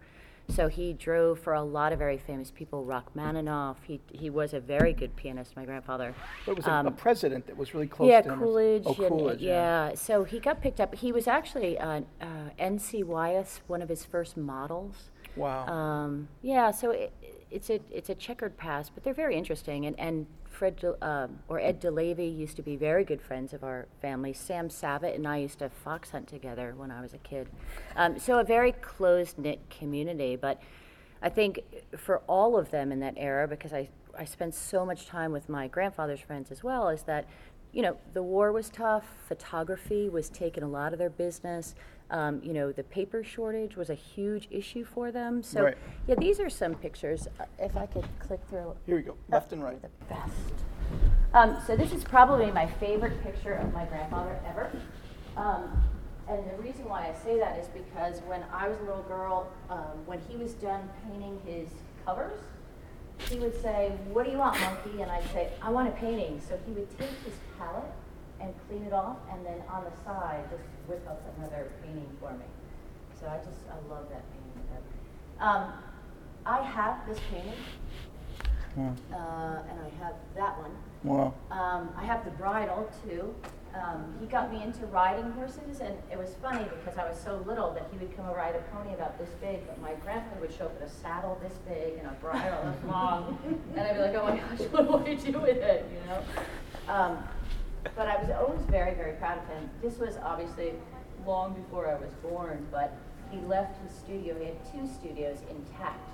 So 0.47 0.67
he 0.67 0.93
drove 0.93 1.39
for 1.39 1.53
a 1.53 1.63
lot 1.63 1.91
of 1.91 1.99
very 1.99 2.17
famous 2.19 2.51
people, 2.51 2.83
Rachmaninoff. 2.85 3.77
He 3.83 3.99
he 4.11 4.29
was 4.29 4.53
a 4.53 4.59
very 4.59 4.93
good 4.93 5.15
pianist, 5.15 5.55
my 5.55 5.65
grandfather. 5.65 6.13
But 6.45 6.51
it 6.51 6.57
was 6.57 6.67
a, 6.67 6.83
a 6.85 6.91
president 6.91 7.47
that 7.47 7.57
was 7.57 7.73
really 7.73 7.87
close 7.87 8.05
Um, 8.07 8.11
Yeah, 8.11 8.21
to 8.21 8.33
him. 8.33 8.39
Coolidge. 8.39 8.83
Oh, 8.85 8.89
and- 8.89 9.07
Coolidge. 9.09 9.41
yeah. 9.41 9.93
So 9.95 10.23
he 10.23 10.39
got 10.39 10.61
picked 10.61 10.79
up. 10.79 10.93
He 10.95 11.11
was 11.11 11.27
actually 11.27 11.77
uh, 11.79 12.01
uh, 12.21 12.25
N.C. 12.59 13.03
Wyeth, 13.03 13.61
one 13.67 13.81
of 13.81 13.89
his 13.89 14.05
first 14.05 14.37
models. 14.37 15.09
Wow. 15.35 15.65
Um, 15.67 16.27
yeah, 16.41 16.71
so 16.71 16.91
it, 16.91 17.11
it's 17.51 17.69
a 17.69 17.79
it's 17.91 18.09
a 18.09 18.15
checkered 18.15 18.55
past, 18.55 18.91
but 18.93 19.03
they're 19.03 19.13
very 19.13 19.35
interesting. 19.35 19.85
And 19.85 19.99
and 19.99 20.27
Fred 20.55 20.77
De, 20.77 21.07
um, 21.07 21.39
or 21.47 21.59
Ed 21.59 21.81
DeLavy 21.81 22.35
used 22.35 22.55
to 22.55 22.63
be 22.63 22.75
very 22.75 23.03
good 23.03 23.21
friends 23.21 23.53
of 23.53 23.63
our 23.63 23.87
family. 24.01 24.33
Sam 24.33 24.69
Savitt 24.69 25.15
and 25.15 25.27
I 25.27 25.37
used 25.37 25.59
to 25.59 25.69
fox 25.69 26.11
hunt 26.11 26.27
together 26.27 26.73
when 26.77 26.91
I 26.91 27.01
was 27.01 27.13
a 27.13 27.17
kid. 27.19 27.49
Um, 27.95 28.17
so 28.17 28.39
a 28.39 28.43
very 28.43 28.71
close 28.71 29.35
knit 29.37 29.59
community. 29.69 30.35
But 30.35 30.61
I 31.21 31.29
think 31.29 31.59
for 31.97 32.19
all 32.27 32.57
of 32.57 32.71
them 32.71 32.91
in 32.91 32.99
that 33.01 33.15
era, 33.17 33.47
because 33.47 33.73
I 33.73 33.89
I 34.17 34.23
spent 34.23 34.55
so 34.55 34.85
much 34.85 35.07
time 35.07 35.33
with 35.33 35.49
my 35.49 35.67
grandfather's 35.67 36.21
friends 36.21 36.49
as 36.49 36.63
well, 36.63 36.87
is 36.87 37.03
that 37.03 37.27
you 37.75 37.81
know, 37.81 37.97
the 38.13 38.23
war 38.23 38.53
was 38.53 38.69
tough. 38.69 39.03
Photography 39.27 40.07
was 40.07 40.29
taking 40.29 40.63
a 40.63 40.67
lot 40.67 40.93
of 40.93 40.99
their 40.99 41.09
business. 41.09 41.75
Um, 42.11 42.39
you 42.43 42.53
know, 42.53 42.71
the 42.71 42.83
paper 42.83 43.23
shortage 43.23 43.75
was 43.75 43.89
a 43.89 43.95
huge 43.95 44.47
issue 44.51 44.83
for 44.85 45.11
them. 45.11 45.41
So, 45.41 45.63
Right. 45.63 45.77
yeah, 46.07 46.15
these 46.15 46.39
are 46.39 46.49
some 46.49 46.75
pictures. 46.75 47.27
Uh, 47.39 47.45
If 47.59 47.75
I 47.75 47.87
could 47.87 48.05
click 48.19 48.41
through. 48.49 48.75
Here 48.85 48.95
we 48.97 49.01
go, 49.01 49.15
left 49.29 49.51
and 49.53 49.63
right. 49.63 49.81
The 49.81 49.89
best. 50.07 50.31
Um, 51.33 51.57
so 51.65 51.75
this 51.75 51.91
is 51.91 52.03
probably 52.03 52.51
my 52.51 52.67
favorite 52.67 53.21
picture 53.23 53.53
of 53.53 53.73
my 53.73 53.85
grandfather 53.85 54.39
ever. 54.47 54.69
Um, 55.35 55.83
and 56.29 56.43
the 56.49 56.61
reason 56.61 56.85
why 56.87 57.07
I 57.09 57.13
say 57.23 57.39
that 57.39 57.57
is 57.59 57.67
because 57.69 58.21
when 58.21 58.43
I 58.53 58.67
was 58.69 58.77
a 58.79 58.83
little 58.83 59.03
girl, 59.03 59.47
um, 59.69 60.05
when 60.05 60.19
he 60.29 60.37
was 60.37 60.53
done 60.53 60.87
painting 61.07 61.39
his 61.45 61.69
covers, 62.05 62.39
he 63.29 63.39
would 63.39 63.59
say, 63.61 63.91
"What 64.11 64.25
do 64.25 64.31
you 64.31 64.37
want, 64.37 64.59
monkey?" 64.59 65.01
And 65.01 65.09
I'd 65.11 65.23
say, 65.33 65.51
"I 65.61 65.69
want 65.71 65.87
a 65.87 65.91
painting." 65.91 66.39
So 66.47 66.57
he 66.65 66.71
would 66.73 66.89
take 66.99 67.09
his 67.25 67.33
palette 67.57 67.91
and 68.45 68.53
clean 68.67 68.83
it 68.83 68.93
off, 68.93 69.17
and 69.31 69.45
then 69.45 69.61
on 69.69 69.83
the 69.83 69.91
side 70.03 70.45
just 70.49 70.63
whip 70.87 71.05
up 71.09 71.21
another 71.37 71.71
painting 71.83 72.09
for 72.19 72.31
me. 72.31 72.45
So 73.19 73.27
I 73.27 73.37
just 73.37 73.59
I 73.69 73.75
love 73.89 74.07
that 74.09 74.23
painting. 74.31 74.45
Um, 75.39 75.73
I 76.45 76.61
have 76.61 77.05
this 77.07 77.19
painting, 77.31 77.53
uh, 79.11 79.63
and 79.69 79.79
I 79.79 80.03
have 80.03 80.13
that 80.35 80.57
one. 80.59 80.71
Wow. 81.03 81.33
Um, 81.51 81.89
I 81.97 82.05
have 82.05 82.23
the 82.23 82.31
bridle 82.31 82.89
too. 83.03 83.33
Um, 83.73 84.15
he 84.21 84.27
got 84.27 84.53
me 84.53 84.63
into 84.63 84.85
riding 84.85 85.31
horses, 85.31 85.81
and 85.81 85.97
it 86.09 86.17
was 86.17 86.35
funny 86.41 86.63
because 86.63 86.97
I 86.97 87.09
was 87.09 87.19
so 87.19 87.43
little 87.45 87.73
that 87.73 87.87
he 87.91 87.97
would 87.97 88.15
come 88.15 88.25
and 88.25 88.35
ride 88.35 88.55
a 88.55 88.59
pony 88.73 88.93
about 88.93 89.19
this 89.19 89.29
big, 89.41 89.67
but 89.67 89.81
my 89.81 89.95
grandfather 89.95 90.39
would 90.39 90.53
show 90.53 90.65
up 90.65 90.79
with 90.79 90.89
a 90.89 90.93
saddle 90.93 91.37
this 91.43 91.57
big 91.67 91.97
and 91.97 92.07
a 92.07 92.13
bridle 92.21 92.71
this 92.71 92.89
long, 92.89 93.37
and 93.75 93.81
I'd 93.81 93.95
be 93.95 93.99
like, 93.99 94.15
"Oh 94.15 94.27
my 94.27 94.37
gosh, 94.37 94.67
what 94.71 95.05
do 95.05 95.11
I 95.11 95.15
do 95.15 95.39
with 95.39 95.57
it?" 95.57 95.85
You 95.91 96.07
know. 96.07 96.21
Um, 96.87 97.17
but 97.95 98.07
I 98.07 98.21
was 98.21 98.29
always 98.31 98.61
very, 98.67 98.93
very 98.93 99.13
proud 99.13 99.37
of 99.37 99.47
him. 99.47 99.69
This 99.81 99.97
was 99.99 100.17
obviously 100.23 100.73
long 101.25 101.53
before 101.53 101.87
I 101.89 101.95
was 101.95 102.13
born, 102.21 102.65
but 102.71 102.95
he 103.31 103.39
left 103.39 103.81
his 103.83 103.91
studio. 103.95 104.37
He 104.39 104.45
had 104.45 104.57
two 104.71 104.87
studios 104.87 105.37
intact. 105.49 106.09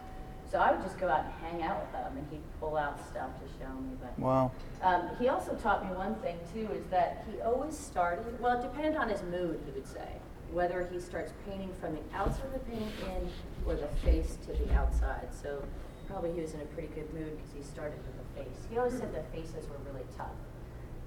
So 0.51 0.59
I 0.59 0.71
would 0.73 0.81
just 0.83 0.99
go 0.99 1.07
out 1.07 1.23
and 1.25 1.33
hang 1.49 1.63
out 1.63 1.79
with 1.81 1.95
him, 2.01 2.17
and 2.17 2.27
he'd 2.29 2.41
pull 2.59 2.75
out 2.75 2.99
stuff 3.07 3.29
to 3.39 3.47
show 3.57 3.71
me. 3.73 3.95
But 4.01 4.19
Wow. 4.19 4.51
um, 4.81 5.09
he 5.17 5.29
also 5.29 5.55
taught 5.55 5.85
me 5.89 5.95
one 5.95 6.15
thing 6.15 6.37
too, 6.53 6.67
is 6.73 6.83
that 6.91 7.23
he 7.31 7.39
always 7.41 7.77
started. 7.77 8.37
Well, 8.41 8.59
it 8.59 8.61
depended 8.61 8.97
on 8.97 9.07
his 9.07 9.23
mood, 9.23 9.61
he 9.65 9.71
would 9.71 9.87
say, 9.87 10.09
whether 10.51 10.85
he 10.91 10.99
starts 10.99 11.31
painting 11.47 11.71
from 11.79 11.95
the 11.95 12.01
outside 12.13 12.45
of 12.47 12.53
the 12.53 12.59
painting 12.59 12.91
in 13.15 13.29
or 13.65 13.75
the 13.75 13.87
face 14.03 14.37
to 14.47 14.51
the 14.53 14.73
outside. 14.73 15.29
So 15.31 15.63
probably 16.09 16.33
he 16.33 16.41
was 16.41 16.53
in 16.53 16.59
a 16.59 16.65
pretty 16.65 16.89
good 16.89 17.13
mood 17.13 17.31
because 17.37 17.53
he 17.55 17.63
started 17.63 17.97
with 18.03 18.17
the 18.35 18.43
face. 18.43 18.59
He 18.69 18.77
always 18.77 18.97
said 18.97 19.15
the 19.15 19.23
faces 19.31 19.69
were 19.69 19.79
really 19.89 20.05
tough. 20.17 20.35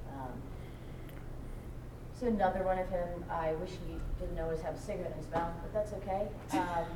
Um, 0.09 0.33
another 2.27 2.63
one 2.63 2.79
of 2.79 2.89
him, 2.89 3.25
I 3.31 3.53
wish 3.55 3.71
he 3.71 3.97
didn't 4.21 4.39
always 4.41 4.61
have 4.63 4.75
a 4.75 4.79
cigarette 4.79 5.13
in 5.13 5.23
his 5.23 5.31
mouth, 5.33 5.53
but 5.63 5.73
that's 5.73 5.93
okay. 5.95 6.29
Um, 6.53 6.87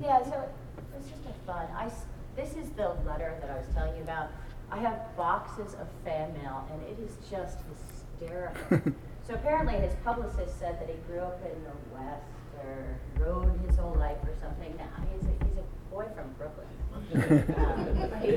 yeah, 0.00 0.22
so 0.22 0.32
it 0.32 0.96
was 0.96 1.08
just 1.08 1.24
a 1.26 1.46
fun. 1.46 1.66
I 1.76 1.86
s 1.86 2.04
this 2.36 2.54
is 2.54 2.70
the 2.70 2.94
letter 3.04 3.36
that 3.40 3.50
I 3.50 3.56
was 3.58 3.66
telling 3.74 3.96
you 3.96 4.02
about. 4.02 4.30
I 4.70 4.78
have 4.78 5.14
boxes 5.16 5.74
of 5.74 5.88
fan 6.04 6.32
mail, 6.34 6.64
and 6.72 6.80
it 6.86 6.98
is 7.02 7.16
just 7.28 7.58
hysterical. 7.68 8.94
so 9.26 9.34
apparently, 9.34 9.74
his 9.74 9.94
publicist 10.04 10.58
said 10.58 10.80
that 10.80 10.88
he 10.88 10.96
grew 11.08 11.20
up 11.20 11.40
in 11.44 11.58
the 11.64 11.76
West 11.92 12.22
or 12.62 12.96
rode 13.18 13.58
his 13.66 13.76
whole 13.76 13.96
life 13.98 14.18
or 14.22 14.34
something. 14.40 14.72
Now 14.78 14.88
he's 15.12 15.26
a, 15.26 15.44
he's 15.44 15.58
a 15.58 15.90
boy 15.90 16.06
from 16.14 16.30
Brooklyn. 16.38 16.66
um, 17.58 18.20
he, 18.20 18.28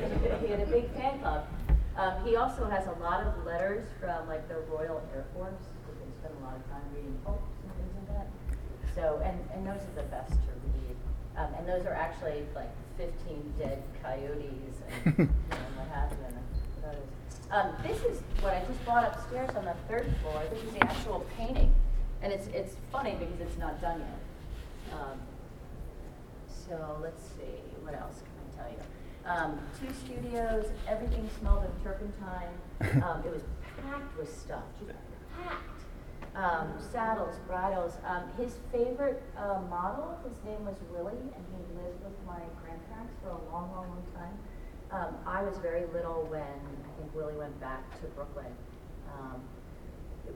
he 0.44 0.50
had 0.50 0.60
a 0.60 0.66
big 0.66 0.90
fan 0.92 1.20
club. 1.20 1.46
Um, 1.96 2.14
he 2.24 2.34
also 2.34 2.66
has 2.66 2.86
a 2.86 3.02
lot 3.02 3.22
of 3.22 3.46
letters 3.46 3.86
from 4.00 4.26
like 4.26 4.48
the 4.48 4.56
Royal 4.70 5.00
Air 5.14 5.24
Force. 5.34 5.62
Spend 6.24 6.40
a 6.40 6.44
lot 6.44 6.56
of 6.56 6.64
time 6.70 6.80
reading 6.94 7.16
books 7.24 7.52
and 7.62 7.72
things 7.76 7.92
like 8.00 8.08
that. 8.16 8.28
So, 8.94 9.20
and, 9.24 9.36
and 9.52 9.66
those 9.66 9.84
are 9.84 10.02
the 10.02 10.08
best 10.08 10.32
to 10.32 10.52
read. 10.72 10.96
Um, 11.36 11.52
and 11.58 11.68
those 11.68 11.84
are 11.84 11.92
actually 11.92 12.44
like 12.54 12.70
15 12.96 13.54
dead 13.58 13.82
coyotes 14.02 14.80
and 15.04 15.18
you 15.18 15.24
know, 15.24 15.30
what 15.76 15.88
have 15.92 16.10
you. 16.12 16.24
And 16.24 16.36
those. 16.82 17.04
Um, 17.50 17.72
this 17.82 18.00
is 18.04 18.22
what 18.40 18.54
I 18.54 18.64
just 18.64 18.84
bought 18.86 19.04
upstairs 19.04 19.50
on 19.56 19.64
the 19.64 19.74
third 19.88 20.10
floor. 20.22 20.42
This 20.50 20.62
is 20.62 20.72
the 20.72 20.84
actual 20.84 21.26
painting. 21.36 21.74
And 22.22 22.32
it's, 22.32 22.46
it's 22.48 22.76
funny 22.90 23.16
because 23.18 23.40
it's 23.40 23.58
not 23.58 23.80
done 23.82 24.00
yet. 24.00 24.98
Um, 24.98 25.20
so 26.48 26.98
let's 27.02 27.22
see, 27.22 27.60
what 27.82 27.94
else 27.94 28.22
can 28.22 28.32
I 28.48 28.62
tell 28.62 28.72
you? 28.72 28.80
Um, 29.26 29.58
two 29.78 29.92
studios, 29.92 30.66
everything 30.88 31.28
smelled 31.38 31.64
of 31.64 31.82
turpentine. 31.82 32.48
Um, 33.04 33.22
it 33.24 33.32
was 33.32 33.42
packed 33.82 34.18
with 34.18 34.34
stuff, 34.36 34.62
just 34.78 34.92
packed. 35.42 35.73
Um, 36.34 36.72
saddles, 36.92 37.36
bridles. 37.46 37.96
Um, 38.04 38.24
his 38.36 38.56
favorite 38.72 39.22
uh, 39.38 39.60
model, 39.70 40.18
his 40.28 40.36
name 40.44 40.64
was 40.66 40.74
Willie, 40.90 41.12
and 41.12 41.44
he 41.54 41.62
lived 41.78 42.02
with 42.02 42.18
my 42.26 42.40
grandparents 42.62 43.14
for 43.22 43.28
a 43.30 43.38
long, 43.52 43.70
long, 43.70 43.86
long 43.86 44.02
time. 44.14 44.34
Um, 44.90 45.14
I 45.26 45.42
was 45.44 45.58
very 45.58 45.84
little 45.92 46.26
when 46.28 46.42
I 46.42 46.90
think 46.98 47.14
Willie 47.14 47.36
went 47.36 47.58
back 47.60 47.88
to 48.00 48.06
Brooklyn. 48.08 48.50
Um, 49.14 49.42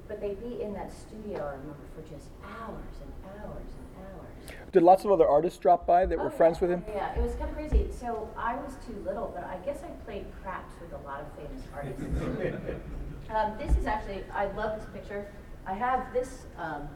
but 0.07 0.21
they'd 0.21 0.41
be 0.41 0.63
in 0.63 0.73
that 0.75 0.93
studio, 0.93 1.45
I 1.45 1.53
remember, 1.53 1.83
for 1.97 2.03
just 2.03 2.29
hours 2.45 2.95
and 3.03 3.13
hours 3.43 3.67
and 3.67 4.07
hours. 4.07 4.71
Did 4.71 4.83
lots 4.85 5.05
of 5.05 5.11
other 5.11 5.27
artists 5.27 5.59
drop 5.59 5.85
by 5.85 6.07
that 6.07 6.17
were 6.17 6.27
Oh, 6.27 6.31
friends 6.31 6.61
with 6.61 6.71
him? 6.71 6.85
Yeah, 6.95 7.13
it 7.15 7.23
was 7.23 7.35
kind 7.35 7.51
of 7.51 7.57
crazy. 7.57 7.89
So 7.91 8.29
I 8.37 8.55
was 8.55 8.77
too 8.87 8.95
little, 9.05 9.33
but 9.35 9.43
I 9.45 9.57
guess 9.65 9.79
I 9.83 9.89
played 10.05 10.27
craps 10.43 10.75
with 10.81 10.93
a 10.93 11.05
lot 11.05 11.23
of 11.23 11.27
famous 11.35 11.65
artists. 11.75 12.03
um, 13.35 13.53
this 13.59 13.77
is 13.77 13.87
actually, 13.87 14.23
I 14.33 14.47
love 14.53 14.79
this 14.79 14.89
picture. 14.93 15.27
I 15.67 15.75
have 15.75 16.13
this 16.13 16.47
um, 16.57 16.89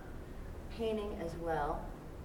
painting 0.77 1.19
as 1.25 1.35
well. 1.37 1.81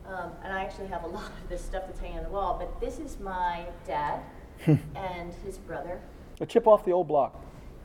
Um, 0.07 0.31
and 0.43 0.53
I 0.53 0.63
actually 0.63 0.87
have 0.87 1.03
a 1.03 1.07
lot 1.19 1.25
of 1.43 1.49
this 1.49 1.63
stuff 1.63 1.83
that's 1.87 1.99
hanging 1.99 2.17
on 2.19 2.23
the 2.23 2.29
wall, 2.29 2.57
but 2.59 2.79
this 2.79 2.99
is 2.99 3.19
my 3.19 3.65
dad 3.85 4.21
and 4.67 5.33
his 5.45 5.57
brother. 5.57 5.99
A 6.39 6.45
chip 6.45 6.67
off 6.67 6.85
the 6.85 6.91
old 6.91 7.07
block. 7.07 7.43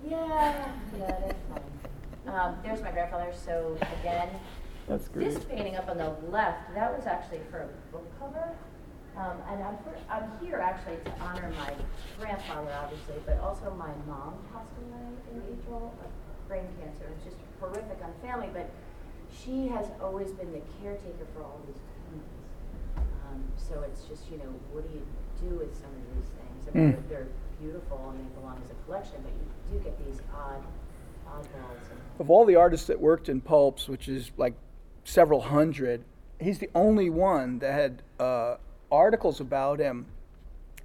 Yeah, 0.09 0.69
yeah, 0.99 1.07
that's 1.21 1.35
fine. 1.49 2.35
Um, 2.35 2.57
there's 2.63 2.83
my 2.83 2.91
grandfather. 2.93 3.33
So 3.33 3.77
again, 4.01 4.29
That's 4.89 5.09
great. 5.09 5.33
This 5.33 5.45
painting 5.45 5.77
up 5.77 5.89
on 5.89 5.97
the 5.99 6.15
left, 6.31 6.73
that 6.75 6.97
was 6.97 7.07
actually 7.07 7.41
for 7.51 7.63
a 7.63 7.69
book 7.93 8.07
cover. 8.19 8.55
Um, 9.17 9.37
and 9.51 9.63
I'm, 9.63 9.77
for- 9.79 9.95
I'm 10.11 10.31
here 10.41 10.57
actually 10.57 10.97
to 11.05 11.13
honor 11.21 11.53
my 11.59 11.75
grandfather, 12.19 12.71
obviously, 12.83 13.17
but 13.27 13.39
also 13.41 13.75
my 13.77 13.91
mom 14.07 14.35
passed 14.53 14.73
away 14.81 15.05
in 15.35 15.43
April 15.53 15.93
of 16.03 16.49
brain 16.49 16.65
cancer. 16.81 17.11
It's 17.15 17.25
just 17.25 17.37
horrific 17.63 17.99
on 18.03 18.11
the 18.11 18.27
family, 18.27 18.49
but 18.53 18.69
she 19.31 19.69
has 19.69 19.87
always 20.03 20.31
been 20.33 20.53
the 20.53 20.63
caretaker 20.83 21.27
for 21.35 21.43
all 21.43 21.61
these 21.67 21.81
paintings. 21.95 22.27
Um, 22.99 23.43
so 23.57 23.83
it's 23.83 24.03
just, 24.05 24.31
you 24.31 24.39
know, 24.39 24.53
what 24.73 24.83
do 24.87 24.93
you 24.95 25.03
do 25.49 25.57
with 25.59 25.75
some 25.75 25.91
of 25.91 26.03
these 26.15 26.31
things? 26.37 26.69
I 26.69 26.79
mean, 26.79 26.93
Mm. 26.93 27.09
they're, 27.09 27.19
they're 27.19 27.29
beautiful 27.61 28.11
and 28.11 28.19
they 28.19 28.35
belong 28.41 28.61
as 28.65 28.71
a 28.71 28.85
collection, 28.85 29.17
but 29.23 29.33
you 29.33 29.79
do 29.79 29.85
get 29.85 29.97
these 30.05 30.21
odd, 30.35 30.63
oddballs. 31.29 31.91
And, 31.91 32.01
Of 32.19 32.31
all 32.31 32.45
the 32.45 32.57
artists 32.57 32.87
that 32.89 33.01
worked 33.01 33.29
in 33.29 33.41
pulps, 33.41 33.89
which 33.89 34.09
is 34.09 34.33
like 34.37 34.55
several 35.05 35.41
hundred, 35.41 36.05
he's 36.41 36.59
the 36.59 36.71
only 36.75 37.09
one 37.09 37.61
that 37.61 37.73
had 37.73 38.03
uh, 38.19 38.57
articles 38.91 39.41
about 39.41 39.79
him 39.79 40.07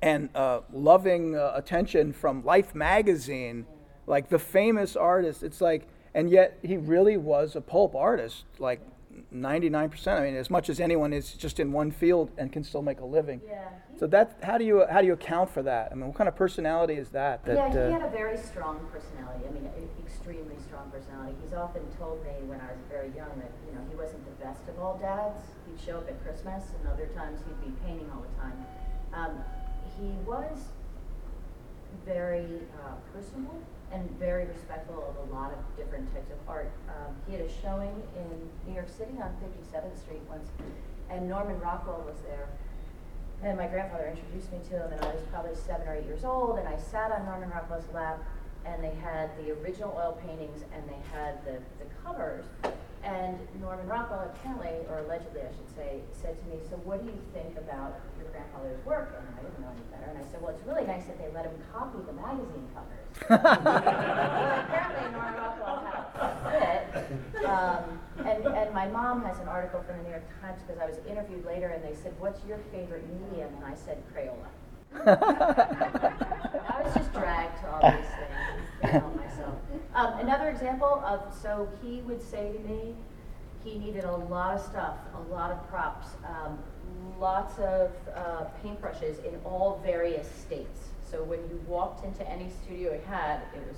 and 0.02 0.30
uh, 0.36 0.62
loving 0.72 1.36
uh, 1.36 1.52
attention 1.56 2.14
from 2.14 2.46
Life 2.46 2.76
magazine, 2.76 3.66
like 4.06 4.30
the 4.30 4.40
famous 4.40 4.96
artist. 4.96 5.42
It's 5.44 5.60
like, 5.60 5.88
and 6.14 6.30
yet 6.30 6.58
he 6.64 6.78
really 6.78 7.18
was 7.18 7.56
a 7.56 7.62
pulp 7.62 7.96
artist, 7.96 8.46
like 8.60 8.82
99%. 9.34 10.08
I 10.08 10.24
mean, 10.24 10.36
as 10.36 10.50
much 10.50 10.70
as 10.70 10.80
anyone 10.80 11.14
is 11.14 11.34
just 11.34 11.60
in 11.60 11.72
one 11.72 11.92
field 11.92 12.32
and 12.38 12.52
can 12.52 12.64
still 12.64 12.82
make 12.82 13.00
a 13.00 13.06
living. 13.06 13.42
yeah. 13.48 13.70
So 13.98 14.06
that, 14.08 14.38
how 14.44 14.60
do 14.60 14.64
you 14.64 14.86
how 14.92 15.02
do 15.02 15.08
you 15.08 15.14
account 15.14 15.50
for 15.50 15.64
that? 15.64 15.90
I 15.92 15.96
mean, 15.96 16.06
what 16.06 16.16
kind 16.16 16.28
of 16.28 16.36
personality 16.36 16.94
is 16.94 17.10
that? 17.10 17.44
that 17.46 17.56
yeah, 17.56 17.72
he 17.72 17.78
uh, 17.80 17.92
had 18.00 18.04
a 18.04 18.12
very 18.12 18.38
strong 18.38 18.86
personality. 18.94 19.46
I 19.50 19.52
mean, 19.52 19.68
extremely 20.06 20.56
strong 20.68 20.92
personality. 20.92 21.34
He's 21.44 21.54
often 21.54 21.82
told 21.98 22.24
me 22.24 22.32
when 22.46 22.62
I 22.62 22.72
was 22.72 22.84
very 22.90 23.10
young 23.16 23.34
that 23.42 23.50
you 23.66 23.74
know 23.74 23.82
he 23.90 23.96
wasn't 23.96 24.24
the 24.26 24.38
best 24.44 24.62
of 24.70 24.78
all 24.78 25.00
dads. 25.02 25.42
He'd 25.66 25.84
show 25.84 25.98
up 25.98 26.08
at 26.08 26.22
Christmas, 26.24 26.64
and 26.78 26.88
other 26.94 27.08
times 27.16 27.42
he'd 27.42 27.58
be 27.66 27.74
painting 27.82 28.12
all 28.14 28.22
the 28.22 28.36
time. 28.38 28.58
Um, 29.14 29.44
he 29.98 30.14
was 30.30 30.70
very 32.06 32.62
uh, 32.86 32.94
personable 33.14 33.58
and 33.92 34.10
very 34.20 34.46
respectful 34.46 35.04
of 35.10 35.30
a 35.30 35.34
lot 35.34 35.52
of 35.52 35.60
different 35.78 36.14
types 36.14 36.30
of 36.32 36.38
art. 36.48 36.72
Um, 36.90 37.16
he 37.26 37.34
had 37.34 37.42
a 37.42 37.52
showing 37.62 37.96
in 38.16 38.50
New 38.68 38.74
York 38.74 38.90
City 38.90 39.14
on 39.22 39.32
57th 39.40 40.00
Street 40.00 40.22
once, 40.30 40.50
and 41.10 41.28
Norman 41.30 41.60
Rockwell 41.60 42.04
was 42.06 42.18
there. 42.22 42.50
And 43.44 43.58
my 43.58 43.68
grandfather 43.68 44.08
introduced 44.08 44.52
me 44.52 44.60
to 44.70 44.84
him, 44.84 44.92
and 44.92 45.02
I 45.02 45.14
was 45.14 45.24
probably 45.32 45.56
seven 45.56 45.88
or 45.88 45.96
eight 45.96 46.06
years 46.06 46.26
old, 46.26 46.58
and 46.58 46.68
I 46.68 46.78
sat 46.78 47.12
on 47.12 47.26
Norman 47.26 47.50
Rockwell's 47.50 47.88
lap, 47.94 48.20
and 48.66 48.84
they 48.84 48.96
had 48.96 49.30
the 49.38 49.52
original 49.52 49.96
oil 49.96 50.20
paintings, 50.26 50.64
and 50.74 50.84
they 50.90 51.00
had 51.14 51.46
the, 51.46 51.62
the 51.80 51.86
covers. 52.04 52.46
And 53.08 53.40
Norman 53.62 53.88
Rockwell 53.88 54.20
apparently, 54.36 54.84
or 54.92 55.00
allegedly 55.00 55.40
I 55.40 55.48
should 55.56 55.72
say, 55.74 56.02
said 56.12 56.36
to 56.44 56.46
me, 56.52 56.60
so 56.70 56.76
what 56.84 57.00
do 57.00 57.08
you 57.08 57.16
think 57.32 57.56
about 57.56 58.04
your 58.20 58.28
grandfather's 58.36 58.84
work? 58.84 59.16
And 59.16 59.24
I 59.32 59.48
didn't 59.48 59.64
know 59.64 59.72
any 59.72 59.88
better, 59.88 60.12
and 60.12 60.20
I 60.20 60.28
said, 60.28 60.42
well, 60.44 60.52
it's 60.52 60.68
really 60.68 60.84
nice 60.84 61.08
that 61.08 61.16
they 61.16 61.32
let 61.32 61.48
him 61.48 61.56
copy 61.72 62.04
the 62.04 62.12
magazine 62.12 62.68
covers. 62.76 63.08
well, 63.32 64.60
apparently 64.60 65.08
Norman 65.16 65.40
Rockwell 65.40 65.88
had 65.88 65.96
a 66.04 66.36
fit. 66.52 67.48
Um, 67.48 67.96
and, 68.28 68.44
and 68.44 68.74
my 68.76 68.88
mom 68.92 69.24
has 69.24 69.40
an 69.40 69.48
article 69.48 69.80
from 69.88 69.98
the 69.98 70.04
New 70.04 70.12
York 70.12 70.28
Times 70.44 70.60
because 70.68 70.82
I 70.82 70.86
was 70.86 71.00
interviewed 71.08 71.46
later 71.46 71.72
and 71.72 71.80
they 71.80 71.96
said, 71.96 72.12
what's 72.20 72.44
your 72.44 72.60
favorite 72.76 73.08
medium? 73.08 73.56
And 73.56 73.64
I 73.64 73.76
said, 73.76 74.04
Crayola. 74.12 74.52
I 75.08 76.82
was 76.84 76.94
just 76.94 77.14
dragged 77.14 77.56
to 77.64 77.72
all 77.72 77.92
these 77.92 78.12
things, 78.20 78.68
you 78.84 79.00
know. 79.00 79.27
Um, 79.98 80.14
another 80.20 80.50
example 80.50 81.02
of, 81.04 81.22
so 81.42 81.68
he 81.82 82.02
would 82.02 82.22
say 82.22 82.52
to 82.52 82.60
me, 82.60 82.94
he 83.64 83.80
needed 83.80 84.04
a 84.04 84.16
lot 84.16 84.54
of 84.54 84.62
stuff, 84.62 84.96
a 85.16 85.34
lot 85.34 85.50
of 85.50 85.68
props, 85.70 86.10
um, 86.24 86.60
lots 87.20 87.58
of 87.58 87.90
uh, 88.16 88.46
paintbrushes 88.64 89.26
in 89.26 89.40
all 89.44 89.82
various 89.84 90.30
states. 90.30 90.90
So 91.10 91.24
when 91.24 91.40
you 91.50 91.60
walked 91.66 92.06
into 92.06 92.30
any 92.30 92.48
studio 92.64 92.94
he 92.94 93.04
had, 93.08 93.42
it 93.56 93.64
was 93.68 93.78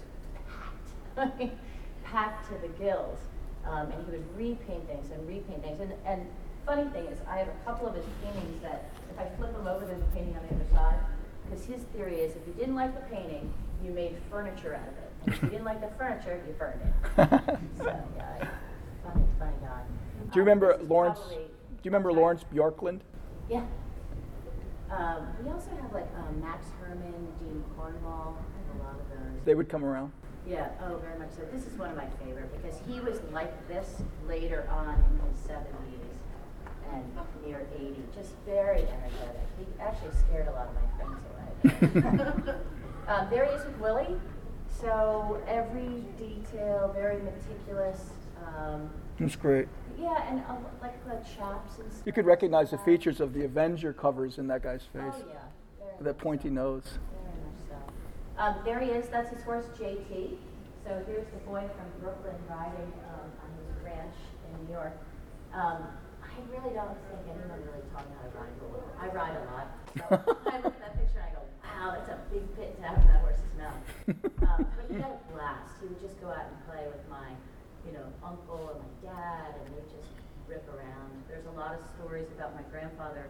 packed, 1.16 1.54
packed 2.04 2.50
to 2.50 2.68
the 2.68 2.74
gills. 2.84 3.18
Um, 3.66 3.90
and 3.90 4.06
he 4.06 4.12
would 4.12 4.38
repaint 4.38 4.88
things 4.88 5.10
and 5.12 5.26
repaint 5.26 5.64
things. 5.64 5.80
And, 5.80 5.94
and 6.06 6.28
funny 6.66 6.90
thing 6.90 7.06
is, 7.06 7.18
I 7.30 7.38
have 7.38 7.48
a 7.48 7.66
couple 7.66 7.88
of 7.88 7.96
his 7.96 8.04
paintings 8.22 8.62
that, 8.62 8.90
if 9.10 9.18
I 9.18 9.30
flip 9.38 9.54
them 9.54 9.68
over, 9.68 9.86
there's 9.86 10.02
a 10.02 10.16
painting 10.16 10.36
on 10.36 10.44
the 10.50 10.56
other 10.56 10.74
side. 10.74 11.00
Because 11.46 11.64
his 11.64 11.82
theory 11.96 12.16
is, 12.16 12.36
if 12.36 12.46
you 12.46 12.54
didn't 12.56 12.76
like 12.76 12.94
the 12.94 13.16
painting, 13.16 13.54
you 13.82 13.92
made 13.92 14.18
furniture 14.30 14.76
out 14.76 14.86
of 14.86 14.98
it. 14.98 15.09
If 15.28 15.42
you 15.44 15.50
didn't 15.50 15.66
like 15.66 15.82
the 15.82 15.96
furniture, 15.98 16.42
you 16.48 16.54
burned 16.54 16.82
it. 16.82 16.94
So, 17.78 17.86
yeah, 18.18 18.48
funny, 19.04 19.24
funny. 19.38 19.54
Do 20.32 20.36
you 20.36 20.42
Um, 20.42 20.48
remember 20.48 20.72
is 20.74 20.90
Lorence? 20.90 21.20
probably- 21.20 21.38
Do 21.46 21.84
you 21.84 21.92
remember 21.92 22.12
Lorence 22.14 22.44
Bjorklund? 22.54 23.00
Yeah. 23.50 23.64
Um, 24.92 25.28
we 25.44 25.52
also 25.52 25.70
have 25.82 25.94
like 25.94 26.08
um, 26.18 26.42
Max 26.42 26.68
Herman, 26.82 27.14
Dean 27.40 27.64
Cornwell. 27.78 28.38
A 28.74 28.84
lot 28.84 28.94
of 28.96 29.10
those. 29.10 29.46
They 29.46 29.56
would 29.56 29.70
come 29.70 29.84
around. 29.86 30.12
Yeah, 30.48 30.70
oh, 30.84 30.98
very 30.98 31.18
much 31.20 31.30
so. 31.32 31.42
This 31.52 31.68
is 31.68 31.78
one 31.78 31.92
of 31.92 31.98
my 31.98 32.08
favorite 32.24 32.52
because 32.62 32.80
he 32.88 33.00
was 33.00 33.22
like 33.32 33.68
this 33.68 34.02
later 34.28 34.68
on 34.72 34.96
in 34.96 35.20
his 35.30 35.40
70s 35.48 36.18
and 36.92 37.04
near 37.46 37.68
80. 37.76 37.96
Just 38.16 38.34
very 38.46 38.82
energetic. 38.82 39.42
He 39.60 39.66
actually 39.80 40.12
scared 40.28 40.48
a 40.48 40.52
lot 40.52 40.70
of 40.70 40.76
my 40.76 40.88
friends 40.98 42.04
away. 42.04 42.54
um, 43.08 43.28
there 43.30 43.46
he 43.46 43.52
is 43.52 43.66
with 43.66 43.78
Willie. 43.80 44.16
So 44.80 45.42
every 45.46 46.04
detail, 46.18 46.92
very 46.96 47.22
meticulous. 47.22 48.12
Um, 48.48 48.90
That's 49.20 49.36
great. 49.36 49.68
yeah, 50.00 50.30
and 50.30 50.40
uh, 50.48 50.56
like 50.82 51.04
the 51.06 51.16
chaps 51.36 51.80
and 51.80 51.92
stuff. 51.92 52.04
You 52.06 52.14
could 52.14 52.26
recognize 52.26 52.72
the 52.72 52.78
features 52.78 53.20
of 53.20 53.34
the 53.34 53.44
Avenger 53.44 53.92
covers 53.92 54.38
in 54.38 54.48
that 54.48 54.64
guy's 54.64 54.84
face. 54.84 55.02
Oh, 55.14 55.24
yeah. 55.30 55.86
That 56.02 56.18
pointy 56.18 56.48
so. 56.48 56.54
nose. 56.54 56.98
Very 57.12 57.44
much 57.44 57.60
so. 57.68 58.42
Um, 58.42 58.56
there 58.64 58.80
he 58.80 58.92
is. 58.92 59.10
That's 59.10 59.30
his 59.30 59.44
horse, 59.44 59.66
JT. 59.78 60.38
So 60.86 61.04
here's 61.06 61.28
the 61.28 61.40
boy 61.46 61.68
from 61.76 62.02
Brooklyn 62.02 62.36
riding 62.50 62.94
um, 63.12 63.28
on 63.44 63.50
his 63.60 63.84
ranch 63.84 64.16
in 64.48 64.66
New 64.66 64.72
York. 64.72 64.96
Um, 65.54 65.84
I 66.24 66.40
really 66.56 66.74
don't 66.74 66.96
think 67.12 67.36
anyone 67.36 67.60
really 67.68 67.84
taught 67.92 68.08
me 68.08 68.16
how 68.16 68.30
to 68.30 68.38
ride. 68.40 68.56
I 69.02 69.08
ride 69.14 69.36
a 69.36 69.46
lot. 69.52 69.68
So 69.98 70.50
I 70.52 70.56
look 70.58 70.74
at 70.74 70.80
that 70.80 70.96
picture 70.98 71.20
and 71.20 71.28
I 71.28 71.32
go, 71.36 71.44
wow, 71.64 71.92
that's 71.92 72.10
a 72.10 72.18
big 72.32 72.56
pit 72.56 72.78
to 72.78 72.88
have 72.88 72.98
in 73.02 73.08
that 73.08 73.22
horse's 73.22 73.44
mouth. 73.58 73.76
Um, 74.10 74.66
but 74.74 74.86
he 74.90 74.96
had 74.98 75.14
a 75.14 75.22
blast. 75.34 75.78
He 75.82 75.88
would 75.88 76.02
just 76.02 76.20
go 76.20 76.30
out 76.30 76.50
and 76.50 76.58
play 76.66 76.86
with 76.90 77.06
my, 77.10 77.30
you 77.86 77.94
know, 77.94 78.06
uncle 78.26 78.74
and 78.74 78.82
my 78.82 79.14
dad, 79.14 79.54
and 79.54 79.70
they'd 79.78 79.92
just 79.94 80.10
rip 80.50 80.66
around. 80.74 81.14
There's 81.30 81.46
a 81.46 81.54
lot 81.54 81.78
of 81.78 81.82
stories 81.94 82.26
about 82.34 82.56
my 82.56 82.66
grandfather 82.74 83.30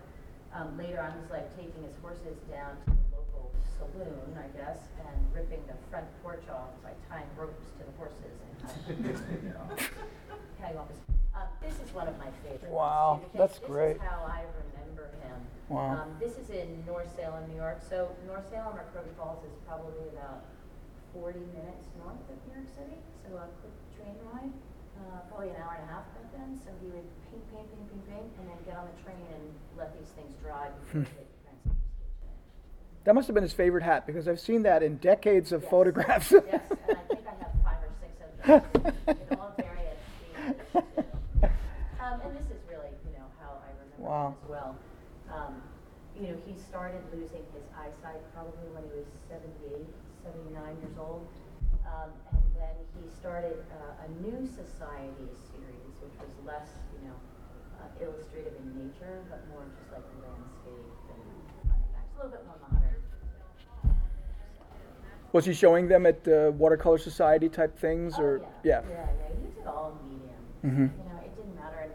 um, 0.55 0.77
later 0.77 1.03
on 1.03 1.11
in 1.11 1.21
his 1.21 1.31
life 1.31 1.51
taking 1.59 1.83
his 1.83 1.95
horses 2.01 2.39
down 2.47 2.79
to 2.87 2.95
the 2.95 3.03
local 3.11 3.51
saloon, 3.75 4.31
I 4.39 4.47
guess, 4.55 4.79
and 5.03 5.17
ripping 5.35 5.59
the 5.67 5.75
front 5.91 6.07
porch 6.23 6.47
off 6.47 6.71
by 6.81 6.95
tying 7.11 7.27
ropes 7.35 7.67
to 7.77 7.83
the 7.83 7.93
horses 7.99 8.33
and 8.39 8.55
cutting 10.63 10.77
off 10.79 10.87
his. 10.89 10.99
Um, 11.35 11.47
this 11.61 11.75
is 11.79 11.93
one 11.93 12.07
of 12.07 12.17
my 12.17 12.31
favorites. 12.43 12.71
Wow, 12.71 13.19
too, 13.19 13.27
because 13.31 13.49
that's 13.51 13.59
this 13.59 13.67
great. 13.67 13.95
Is 13.95 14.01
how 14.01 14.23
I 14.27 14.43
remember 14.63 15.11
him. 15.23 15.39
Wow. 15.69 16.03
Um, 16.03 16.09
this 16.19 16.37
is 16.37 16.49
in 16.49 16.83
North 16.87 17.07
Salem, 17.15 17.47
New 17.47 17.55
York. 17.55 17.79
So 17.87 18.09
North 18.27 18.49
Salem 18.49 18.75
or 18.75 18.83
Croton 18.91 19.11
Falls 19.15 19.43
is 19.45 19.55
probably 19.67 20.07
about 20.11 20.43
40 21.13 21.39
minutes 21.55 21.85
north 21.97 22.21
of 22.29 22.37
New 22.47 22.53
York 22.61 22.69
City. 22.75 22.97
So 23.25 23.35
a 23.37 23.47
quick 23.61 23.75
train 23.97 24.15
ride, 24.31 24.53
uh, 24.99 25.25
probably 25.29 25.49
an 25.49 25.57
hour 25.61 25.75
and 25.79 25.85
a 25.89 25.91
half 25.93 26.05
back 26.13 26.27
then. 26.33 26.57
So 26.65 26.69
he 26.81 26.87
would 26.93 27.07
paint, 27.29 27.43
paint, 27.53 27.67
paint, 27.71 27.85
paint, 27.89 28.05
paint, 28.09 28.29
and 28.39 28.45
then 28.49 28.59
get 28.65 28.75
on 28.77 28.87
the 28.89 28.97
train 29.03 29.21
and 29.33 29.43
let 29.77 29.93
these 29.97 30.09
things 30.13 30.33
dry 30.43 30.69
before 30.93 31.05
they 31.17 31.25
transfer 31.45 31.73
to. 31.73 31.75
That 33.05 33.15
must 33.15 33.27
have 33.27 33.33
been 33.33 33.43
his 33.47 33.53
favorite 33.55 33.83
hat 33.83 34.05
because 34.05 34.27
I've 34.27 34.39
seen 34.41 34.63
that 34.63 34.83
in 34.83 34.97
decades 34.97 35.51
of 35.51 35.61
Yes. 35.63 35.71
photographs. 35.71 36.31
Yes, 36.31 36.61
and 36.87 36.97
I 36.97 37.03
think 37.09 37.25
I 37.25 37.35
have 37.41 37.53
five 37.63 37.79
or 37.81 37.91
six 37.97 38.13
of 38.21 38.29
them 38.37 38.61
in 39.07 39.27
all 39.39 39.53
various 39.57 39.97
stages. 40.19 40.61
Um, 41.99 42.21
and 42.23 42.31
this 42.37 42.47
is 42.53 42.61
really, 42.69 42.91
you 43.07 43.13
know, 43.17 43.27
how 43.41 43.59
I 43.65 43.69
remember 43.81 43.97
Wow. 44.07 44.27
him 44.29 44.35
as 44.43 44.49
well. 44.49 44.71
Um, 45.31 45.53
you 46.15 46.27
know, 46.31 46.37
he 46.45 46.53
started 46.59 47.01
losing 47.13 47.43
his 47.55 47.63
eyesight 47.75 48.19
probably 48.35 48.67
when 48.75 48.83
he 48.83 48.91
was 48.99 49.07
78, 49.31 49.87
79 50.29 50.77
years 50.81 50.97
old. 50.99 51.25
Um, 51.89 52.13
and 52.31 52.43
then 52.53 52.75
he 52.93 53.09
started 53.19 53.57
uh, 53.81 54.05
a 54.05 54.09
new 54.21 54.45
society 54.45 55.25
series, 55.49 55.93
which 56.05 56.13
was 56.21 56.29
less, 56.45 56.69
you 57.01 57.09
know, 57.09 57.17
uh, 57.81 58.03
illustrative 58.05 58.53
in 58.61 58.67
nature, 58.77 59.25
but 59.29 59.41
more 59.49 59.65
just 59.73 59.89
like 59.89 60.05
landscape 60.21 60.85
and 61.09 61.23
fun 61.65 61.81
a 61.81 62.15
little 62.17 62.31
bit 62.31 62.45
more 62.45 62.59
modern. 62.69 63.01
Was 65.31 65.45
he 65.45 65.53
showing 65.53 65.87
them 65.87 66.05
at 66.05 66.21
uh, 66.27 66.51
watercolor 66.57 66.97
society 66.97 67.49
type 67.49 67.77
things, 67.77 68.15
Oh, 68.17 68.23
or 68.23 68.41
yeah. 68.63 68.81
yeah, 68.89 68.89
yeah. 68.89 69.05
He 69.33 69.47
did 69.53 69.65
all 69.67 69.93
mediums. 70.05 70.49
Mhm. 70.65 70.89
You 70.89 71.05
know, 71.09 71.19
it 71.25 71.31
didn't 71.37 71.55
matter. 71.55 71.79
And 71.89 71.93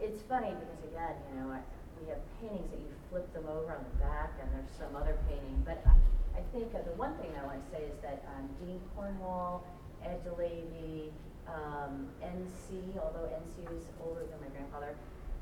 it's 0.00 0.22
funny 0.22 0.54
because 0.54 0.80
again, 0.86 1.14
you 1.34 1.40
know, 1.42 1.50
I, 1.50 1.60
we 2.00 2.08
have 2.10 2.22
paintings 2.40 2.70
that 2.70 2.78
you 2.78 2.90
flip 3.10 3.26
them 3.34 3.44
over 3.50 3.74
on 3.74 3.82
the 3.82 3.94
back, 3.98 4.38
and 4.40 4.46
there's 4.54 4.70
some 4.78 4.94
other 4.94 5.18
painting. 5.28 5.62
But 5.66 5.82
I, 5.86 5.94
I 6.36 6.44
think 6.52 6.68
uh, 6.76 6.84
the 6.84 6.92
one 7.00 7.16
thing 7.16 7.32
I 7.32 7.48
want 7.48 7.64
to 7.64 7.68
say 7.72 7.88
is 7.88 7.96
that 8.04 8.20
um, 8.36 8.44
Dean 8.60 8.76
Cornwell, 8.92 9.64
Ed 10.04 10.20
DeLavy, 10.20 11.08
um, 11.48 12.12
NC, 12.20 12.92
although 13.00 13.24
NC 13.32 13.64
was 13.72 13.88
older 14.04 14.20
than 14.28 14.36
my 14.44 14.52
grandfather, 14.52 14.92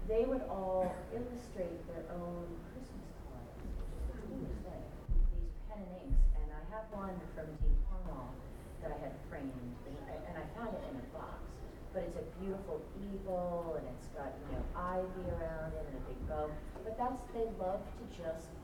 they 0.07 0.23
would 0.23 0.47
all 0.47 0.87
illustrate 1.11 1.83
their 1.91 2.07
own 2.15 2.47
Christmas 2.71 3.11
cards, 3.27 3.59
which 4.07 4.39
is 4.39 4.55
thing. 4.63 4.87
These 5.35 5.51
pen 5.67 5.83
and 5.83 5.91
inks, 6.07 6.23
and 6.39 6.47
I 6.55 6.63
have 6.71 6.87
one 6.95 7.19
from 7.35 7.51
Dean 7.59 7.75
Cornwell 7.91 8.31
that 8.79 8.95
I 8.95 8.99
had 9.03 9.19
framed, 9.27 9.51
and 9.51 9.99
I, 10.07 10.15
and 10.31 10.35
I 10.39 10.47
found 10.55 10.79
it 10.79 10.85
in 10.95 10.95
a 10.95 11.07
box. 11.11 11.43
But 11.91 12.07
it's 12.07 12.23
a 12.23 12.27
beautiful 12.39 12.79
eagle, 13.03 13.83
and 13.83 13.87
it's 13.91 14.07
got 14.15 14.31
you 14.31 14.47
know 14.55 14.63
ivy 14.79 15.27
around 15.27 15.75
it 15.75 15.91
and 15.91 15.95
a 15.99 16.05
big 16.07 16.21
bow. 16.31 16.51
But 16.87 16.95
that's 16.95 17.23
they 17.35 17.51
love 17.59 17.83
to 17.83 18.05
just 18.15 18.55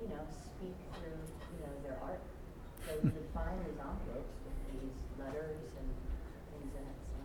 you 0.00 0.08
know 0.12 0.24
speak 0.28 0.76
through 0.96 1.39
you 1.60 1.66
know 1.68 1.76
their 1.84 1.98
art. 2.02 2.20
So 2.86 2.94
you 3.04 3.10
could 3.12 3.28
find 3.36 3.52
these 3.60 3.76
envelopes 3.76 4.32
with 4.44 4.58
these 4.72 4.96
letters 5.20 5.60
and 5.76 5.88
things 6.56 6.72
in 6.72 6.84
it. 6.88 6.98
So, 7.12 7.20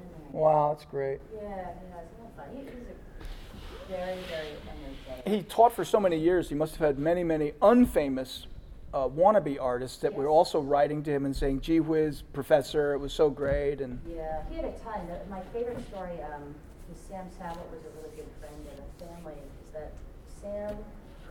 and, 0.00 0.10
uh, 0.14 0.38
Wow, 0.38 0.72
that's 0.72 0.86
great. 0.90 1.18
yeah, 1.34 1.40
yeah, 1.42 2.06
it's 2.06 2.14
not 2.22 2.30
fun. 2.36 2.54
He, 2.54 2.62
he's 2.62 2.86
a 2.88 3.90
very, 3.90 4.18
very 4.30 4.54
energetic. 4.70 5.28
He 5.28 5.42
taught 5.42 5.72
for 5.74 5.84
so 5.84 5.98
many 5.98 6.18
years. 6.18 6.48
He 6.48 6.54
must 6.54 6.76
have 6.76 6.86
had 6.86 6.98
many, 6.98 7.24
many 7.24 7.52
unfamous 7.60 8.46
uh, 8.94 9.08
wannabe 9.08 9.58
artists 9.60 9.98
that 9.98 10.14
were 10.14 10.28
also 10.28 10.60
writing 10.60 11.02
to 11.04 11.10
him 11.12 11.24
and 11.26 11.34
saying, 11.34 11.60
"Gee 11.60 11.80
whiz, 11.80 12.22
professor, 12.32 12.92
it 12.94 12.98
was 12.98 13.12
so 13.12 13.30
great." 13.30 13.80
And 13.80 14.00
Yeah, 14.06 14.42
he 14.48 14.56
had 14.56 14.64
a 14.64 14.72
ton. 14.78 15.06
My 15.28 15.40
favorite 15.52 15.84
story, 15.88 16.20
um, 16.22 16.54
was 16.88 16.98
Sam 17.08 17.26
Savitt 17.38 17.70
was 17.70 17.82
a 17.84 17.90
really 18.00 18.14
good 18.16 18.26
friend 18.40 18.54
of 18.66 18.76
the 18.98 19.04
family, 19.04 19.34
is 19.34 19.72
that 19.72 19.92
Sam 20.40 20.76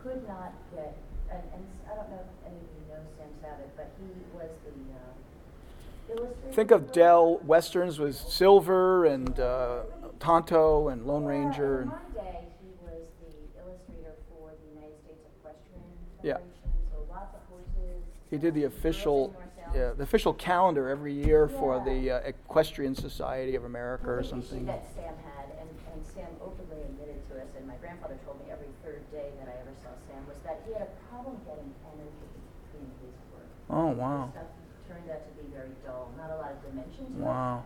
could 0.02 0.26
not 0.28 0.52
get, 0.74 0.96
and, 1.30 1.42
and 1.54 1.64
I 1.90 1.94
don't 1.96 2.10
know 2.10 2.20
if 2.20 2.46
any 2.46 2.56
of 2.56 2.68
you 2.76 2.84
know 2.94 3.00
Sam 3.18 3.28
Savitt, 3.42 3.70
but 3.76 3.90
he 3.98 4.06
was 4.36 4.50
the, 4.64 6.14
uh, 6.14 6.14
illustrator. 6.18 6.52
think 6.54 6.70
of 6.70 6.86
for- 6.88 6.92
Dell 6.92 7.38
Westerns 7.44 7.98
with 7.98 8.16
Silver 8.16 9.06
and 9.06 9.38
uh, 9.38 9.82
Tonto 10.18 10.88
and 10.88 11.06
Lone 11.06 11.22
Yeah, 11.24 11.28
Ranger. 11.28 11.76
In 11.82 11.82
And, 11.82 11.90
my 11.90 12.22
day, 12.22 12.38
he 12.60 12.68
was 12.84 13.02
the 13.22 13.60
illustrator 13.62 14.14
for 14.28 14.50
the 14.50 14.68
United 14.74 14.98
States 15.04 15.20
Equestrian 15.38 15.82
Yeah. 16.22 16.34
Federation, 16.34 16.70
so 16.92 16.96
lots 17.12 17.34
of 17.34 17.40
horses. 17.48 18.02
he 18.30 18.36
did 18.38 18.54
the 18.54 18.66
um, 18.66 18.72
official, 18.72 19.34
yeah, 19.74 19.92
the 19.96 20.02
official 20.02 20.34
calendar 20.34 20.88
every 20.88 21.12
year 21.14 21.46
for 21.48 21.80
the 21.84 22.10
uh, 22.10 22.20
Equestrian 22.28 22.94
Society 22.94 23.54
of 23.54 23.64
America 23.64 24.10
or 24.10 24.22
something. 24.22 24.58
issue 24.58 24.66
that 24.66 24.84
Sam 24.94 25.14
had, 25.24 25.46
and, 25.62 25.68
and 25.94 26.00
Sam 26.06 26.26
openly 26.42 26.82
admitted 26.82 27.22
to 27.30 27.38
us, 27.40 27.46
and 27.56 27.66
my 27.66 27.76
grandfather 27.78 28.18
told 28.26 28.42
me 28.44 28.50
every 28.50 28.66
third 28.84 29.00
day 29.14 29.30
that 29.38 29.46
I 29.46 29.54
ever 29.62 29.70
saw 29.80 29.94
Sam, 30.10 30.26
was 30.26 30.36
that 30.42 30.58
he 30.66 30.72
had 30.74 30.82
a 30.82 30.90
problem 31.08 31.38
getting 31.46 31.70
energy 31.94 32.34
in 32.74 32.82
his 32.98 33.14
work. 33.30 33.46
Oh 33.72 33.88
wow, 33.88 34.24
His 34.24 34.32
stuff 34.34 34.50
turned 34.88 35.10
out 35.10 35.22
to 35.26 35.42
be 35.42 35.48
very 35.54 35.70
dull, 35.86 36.10
not 36.18 36.30
a 36.30 36.36
lot 36.36 36.52
of 36.52 36.62
dimension 36.68 37.06
to 37.06 37.12
it. 37.20 37.24
wow. 37.24 37.62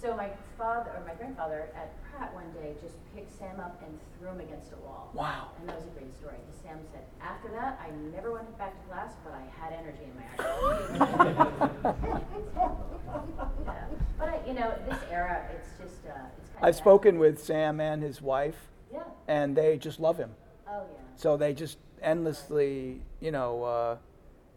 So 0.00 0.14
my 0.16 0.30
father, 0.56 0.90
or 0.94 1.02
my 1.04 1.14
grandfather 1.14 1.70
at 1.74 1.90
Pratt 2.04 2.32
one 2.32 2.46
day 2.52 2.74
just 2.80 2.94
picked 3.16 3.36
Sam 3.36 3.58
up 3.58 3.82
and 3.84 3.98
threw 4.16 4.28
him 4.28 4.38
against 4.40 4.70
a 4.72 4.76
wall. 4.86 5.10
Wow. 5.12 5.48
And 5.58 5.68
that 5.68 5.74
was 5.74 5.86
a 5.86 5.98
great 5.98 6.14
story. 6.14 6.36
And 6.36 6.54
Sam 6.62 6.78
said, 6.92 7.02
after 7.20 7.48
that, 7.50 7.80
I 7.84 7.90
never 8.14 8.30
went 8.32 8.56
back 8.58 8.80
to 8.80 8.86
class, 8.88 9.14
but 9.24 9.34
I 9.34 9.42
had 9.60 9.72
energy 9.72 10.04
in 10.06 10.14
my 10.14 10.28
eyes. 10.38 12.04
yeah. 13.66 13.84
But 14.18 14.28
I, 14.28 14.38
you 14.46 14.54
know, 14.54 14.72
this 14.88 14.98
era, 15.10 15.44
it's 15.52 15.68
just, 15.80 16.06
uh, 16.06 16.12
it's 16.38 16.50
kind 16.50 16.64
I've 16.66 16.76
spoken 16.76 17.18
with 17.18 17.42
Sam 17.42 17.80
and 17.80 18.00
his 18.00 18.22
wife, 18.22 18.68
Yeah. 18.92 19.02
and 19.26 19.56
they 19.56 19.78
just 19.78 19.98
love 19.98 20.16
him. 20.16 20.30
Oh 20.68 20.82
yeah. 20.92 20.98
So 21.16 21.36
they 21.36 21.52
just 21.54 21.78
endlessly, 22.02 23.00
you 23.20 23.32
know, 23.32 23.64
uh, 23.64 23.96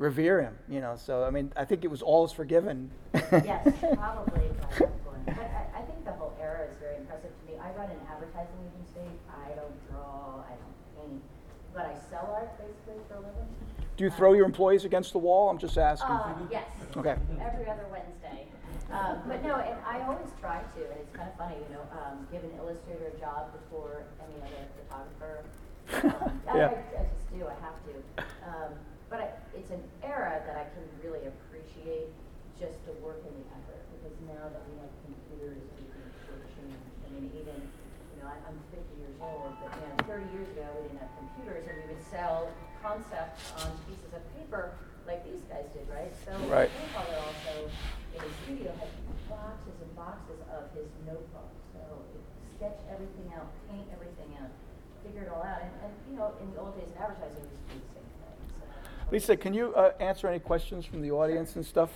revere 0.02 0.42
him. 0.42 0.58
You 0.68 0.82
know, 0.82 0.96
so 0.98 1.24
I 1.24 1.30
mean, 1.30 1.54
I 1.56 1.64
think 1.64 1.86
it 1.86 1.92
was 1.92 2.02
all 2.02 2.26
is 2.26 2.32
forgiven. 2.32 2.90
yes, 3.14 3.64
probably 3.94 4.50
by 4.50 4.68
that 4.80 5.06
point. 5.06 5.26
But 5.26 5.38
I, 5.38 5.80
I 5.80 5.82
think 5.86 6.04
the 6.04 6.12
whole 6.14 6.34
era 6.42 6.66
is 6.66 6.76
very 6.82 6.98
impressive 6.98 7.30
to 7.30 7.52
me. 7.52 7.58
I 7.62 7.70
run 7.78 7.90
an 7.90 8.02
advertising 8.10 8.58
agency. 8.66 9.08
I 9.30 9.50
don't 9.54 9.90
draw. 9.90 10.44
I 10.44 10.58
don't 10.58 11.10
paint. 11.10 11.22
But 11.74 11.86
I 11.86 11.96
sell 12.10 12.34
art 12.36 12.58
basically 12.58 13.00
for 13.08 13.16
a 13.16 13.20
living. 13.20 13.48
Do 13.96 14.04
you 14.04 14.10
throw 14.10 14.34
your 14.34 14.46
employees 14.46 14.84
against 14.84 15.14
the 15.14 15.20
wall? 15.20 15.50
I'm 15.50 15.60
just 15.60 15.78
asking. 15.78 16.10
Uh, 16.10 16.36
yes. 16.52 16.66
Okay. 16.98 17.16
Every 17.40 17.70
other 17.70 17.86
Wednesday. 17.92 18.48
Um, 18.92 19.22
but 19.26 19.42
no, 19.44 19.56
and 19.56 19.78
I 19.86 20.02
always 20.02 20.28
try 20.42 20.60
to, 20.60 20.80
and 20.84 21.00
it's 21.00 21.16
kind 21.16 21.30
of 21.30 21.38
funny, 21.38 21.56
you 21.56 21.76
know, 21.76 21.84
um, 21.96 22.28
give 22.30 22.44
an 22.44 22.52
illustrator 22.58 23.08
a 23.16 23.20
job 23.20 23.54
before 23.54 24.04
any 24.20 24.36
other 24.42 24.68
photographer. 24.76 25.46
Um, 26.26 26.42
Yeah. 26.56 26.68
I, 26.68 27.00
I 27.00 27.06
just 27.08 27.32
do, 27.32 27.48
I 27.48 27.56
have 27.64 27.78
to. 27.88 27.94
It's 29.62 29.70
an 29.70 29.86
era 30.02 30.42
that 30.42 30.58
I 30.58 30.66
can 30.74 30.82
really 31.06 31.22
appreciate 31.30 32.10
just 32.58 32.82
the 32.90 32.98
work 32.98 33.22
and 33.22 33.30
the 33.38 33.46
effort, 33.54 33.78
because 33.94 34.18
now 34.26 34.50
that 34.50 34.66
we 34.66 34.74
have 34.82 34.90
computers, 35.06 35.62
everything's 35.78 36.18
so 36.26 36.34
changed. 36.58 36.82
I 37.06 37.08
mean, 37.14 37.30
even, 37.38 37.62
you 37.62 38.18
know, 38.18 38.26
I, 38.26 38.42
I'm 38.50 38.58
50 38.74 38.82
years 38.98 39.14
old, 39.22 39.54
but 39.62 39.70
you 39.78 39.86
know, 39.86 40.02
30 40.10 40.34
years 40.34 40.50
ago 40.58 40.66
we 40.82 40.90
didn't 40.90 41.06
have 41.06 41.14
computers, 41.14 41.62
and 41.70 41.78
we 41.78 41.94
would 41.94 42.02
sell 42.10 42.50
concepts 42.82 43.54
on 43.62 43.70
pieces 43.86 44.10
of 44.18 44.26
paper 44.34 44.74
like 45.06 45.22
these 45.30 45.46
guys 45.46 45.70
did, 45.78 45.86
right? 45.94 46.10
So 46.26 46.34
Right. 46.50 46.66
my 46.66 46.82
grandfather 46.82 47.18
also 47.22 47.54
in 48.18 48.20
his 48.26 48.34
studio 48.42 48.74
had 48.82 48.90
boxes 49.30 49.78
and 49.78 49.94
boxes 49.94 50.42
of 50.58 50.74
his 50.74 50.90
notebooks. 51.06 51.62
So 51.78 51.82
sketch 52.58 52.82
everything 52.90 53.30
out, 53.38 53.46
paint 53.70 53.86
everything 53.94 54.34
out, 54.42 54.50
figure 55.06 55.26
it 55.26 55.30
all 55.30 55.46
out. 55.46 55.62
And, 55.62 55.74
and 55.86 55.94
you 56.10 56.18
know, 56.18 56.34
in 56.42 56.50
the 56.50 56.58
old 56.62 56.74
days 56.78 56.90
in 56.90 56.98
advertising, 56.98 57.46
we 57.46 57.54
used 57.54 57.66
to 57.70 57.74
do 57.74 57.82
the 57.82 57.90
same 57.94 58.10
thing. 58.10 58.34
So. 58.58 58.66
Lisa, 59.12 59.36
can 59.36 59.54
you 59.54 59.74
uh, 59.76 59.92
answer 60.00 60.28
any 60.30 60.40
questions 60.40 60.86
from 60.86 61.02
the 61.02 61.12
audience 61.12 61.56
and 61.58 61.66
stuff? 61.66 61.92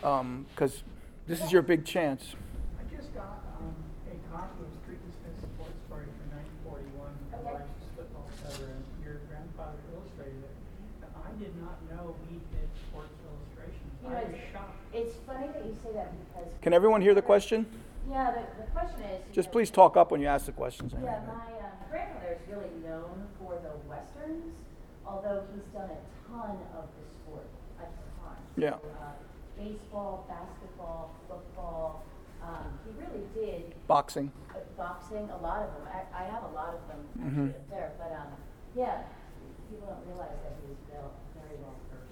Because 0.00 0.82
this 1.26 1.42
is 1.42 1.50
your 1.50 1.62
big 1.62 1.86
chance. 1.86 2.34
I 2.78 2.94
just 2.94 3.14
got 3.14 3.40
um, 3.58 3.72
a 4.12 4.14
copy 4.30 4.60
of 4.60 4.68
Street 4.84 5.00
and 5.00 5.12
Smith 5.24 5.50
Sports 5.56 5.80
Story 5.88 6.04
from 6.04 6.36
1941, 6.68 7.08
the 7.32 7.36
Okay. 7.40 7.64
licensed 7.64 7.96
football 7.96 8.28
cover, 8.44 8.76
and 8.76 8.84
your 9.00 9.24
grandfather 9.32 9.80
illustrated 9.96 10.44
it. 10.44 10.52
And 11.00 11.12
I 11.16 11.32
did 11.40 11.56
not 11.56 11.80
know 11.88 12.12
we 12.28 12.36
did 12.52 12.68
sports 12.84 13.16
illustrations. 13.24 13.88
You 14.04 14.12
know, 14.12 14.20
I 14.20 14.28
was 14.28 14.36
it's, 14.36 14.52
shocked. 14.52 14.76
it's 14.92 15.16
funny 15.24 15.48
that 15.48 15.64
you 15.64 15.72
say 15.80 15.96
that 15.96 16.12
because. 16.12 16.52
Can 16.60 16.76
everyone 16.76 17.00
hear 17.00 17.16
the 17.16 17.24
question? 17.24 17.64
Yeah, 18.04 18.36
the, 18.36 18.44
the 18.60 18.68
question 18.76 19.00
is. 19.16 19.24
Just 19.32 19.48
know, 19.48 19.52
please 19.56 19.72
talk 19.72 19.96
up 19.96 20.12
when 20.12 20.20
you 20.20 20.28
ask 20.28 20.44
the 20.44 20.52
questions. 20.52 20.92
Yeah, 20.92 21.24
my 21.24 21.56
uh, 21.56 21.72
grandfather 21.88 22.36
is 22.36 22.44
really 22.52 22.68
known 22.84 23.08
for 23.08 23.08
the 23.08 23.24
westerns, 23.24 23.33
although 25.14 25.46
he's 25.54 25.62
done 25.70 25.90
a 25.94 26.00
ton 26.26 26.58
of 26.74 26.90
the 26.90 27.04
sport, 27.14 27.46
a 27.78 27.86
ton. 28.18 28.36
Yeah. 28.58 28.74
So, 28.82 28.90
uh, 28.98 29.14
baseball, 29.56 30.26
basketball, 30.26 31.14
football. 31.28 32.02
Um, 32.42 32.74
he 32.84 32.90
really 32.98 33.24
did 33.32 33.74
Boxing. 33.86 34.30
uh, 34.50 34.58
boxing, 34.76 35.30
a 35.30 35.38
lot 35.40 35.62
of 35.62 35.70
them. 35.78 35.86
I, 35.88 36.02
I 36.12 36.24
have 36.28 36.42
a 36.42 36.52
lot 36.52 36.74
of 36.74 36.82
them 36.90 37.00
Mhm. 37.16 37.50
up 37.54 37.70
there, 37.70 37.92
but 37.96 38.10
um, 38.12 38.34
yeah, 38.76 39.04
people 39.70 39.86
don't 39.86 40.04
realize 40.10 40.36
that 40.42 40.52
he 40.60 40.66
was 40.68 40.80
built 40.90 41.14
very 41.38 41.56
well 41.62 41.78
versed. 41.88 42.10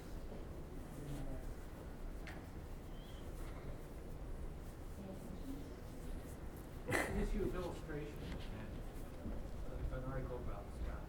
An 6.89 7.15
issue 7.23 7.43
of 7.47 7.55
illustration 7.55 8.17
and 8.27 9.31
uh, 9.31 9.97
an 9.97 10.03
article 10.11 10.37
about 10.49 10.65
Scott. 10.83 11.01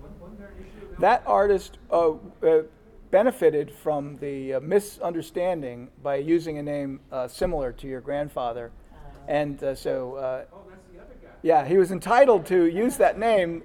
Wasn't- 0.00 0.20
Wasn't 0.20 0.38
there 0.38 0.48
an 0.54 0.58
issue 0.62 0.77
of 0.77 0.77
That 1.00 1.22
artist 1.26 1.78
uh, 1.92 2.12
uh, 2.42 2.62
benefited 3.10 3.70
from 3.72 4.16
the 4.18 4.54
uh, 4.54 4.60
misunderstanding 4.60 5.90
by 6.02 6.16
using 6.16 6.58
a 6.58 6.62
name 6.62 7.00
uh, 7.12 7.28
similar 7.28 7.72
to 7.72 7.86
your 7.86 8.00
grandfather. 8.00 8.72
And 9.28 9.62
uh, 9.62 9.74
so, 9.74 10.14
uh, 10.14 10.44
Oh, 10.52 10.58
that's 10.68 10.82
the 10.92 11.00
other 11.00 11.14
guy. 11.22 11.28
yeah, 11.42 11.64
he 11.66 11.76
was 11.78 11.92
entitled 11.92 12.46
to 12.46 12.66
use 12.66 12.96
that 12.96 13.18
name, 13.18 13.62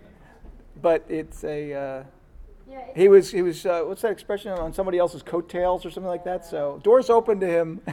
but 0.81 1.05
it's 1.09 1.43
a. 1.43 1.73
Uh, 1.73 2.03
Yeah, 2.69 2.79
he 2.95 3.07
was, 3.07 3.31
he 3.31 3.41
was 3.41 3.65
uh, 3.65 3.81
what's 3.87 4.01
that 4.03 4.11
expression, 4.11 4.51
on 4.51 4.73
somebody 4.73 4.97
else's 4.99 5.23
coattails 5.23 5.85
or 5.85 5.89
something 5.89 6.09
like 6.09 6.23
that? 6.25 6.45
So, 6.45 6.79
doors 6.83 7.09
open 7.09 7.39
to 7.39 7.47
him. 7.47 7.81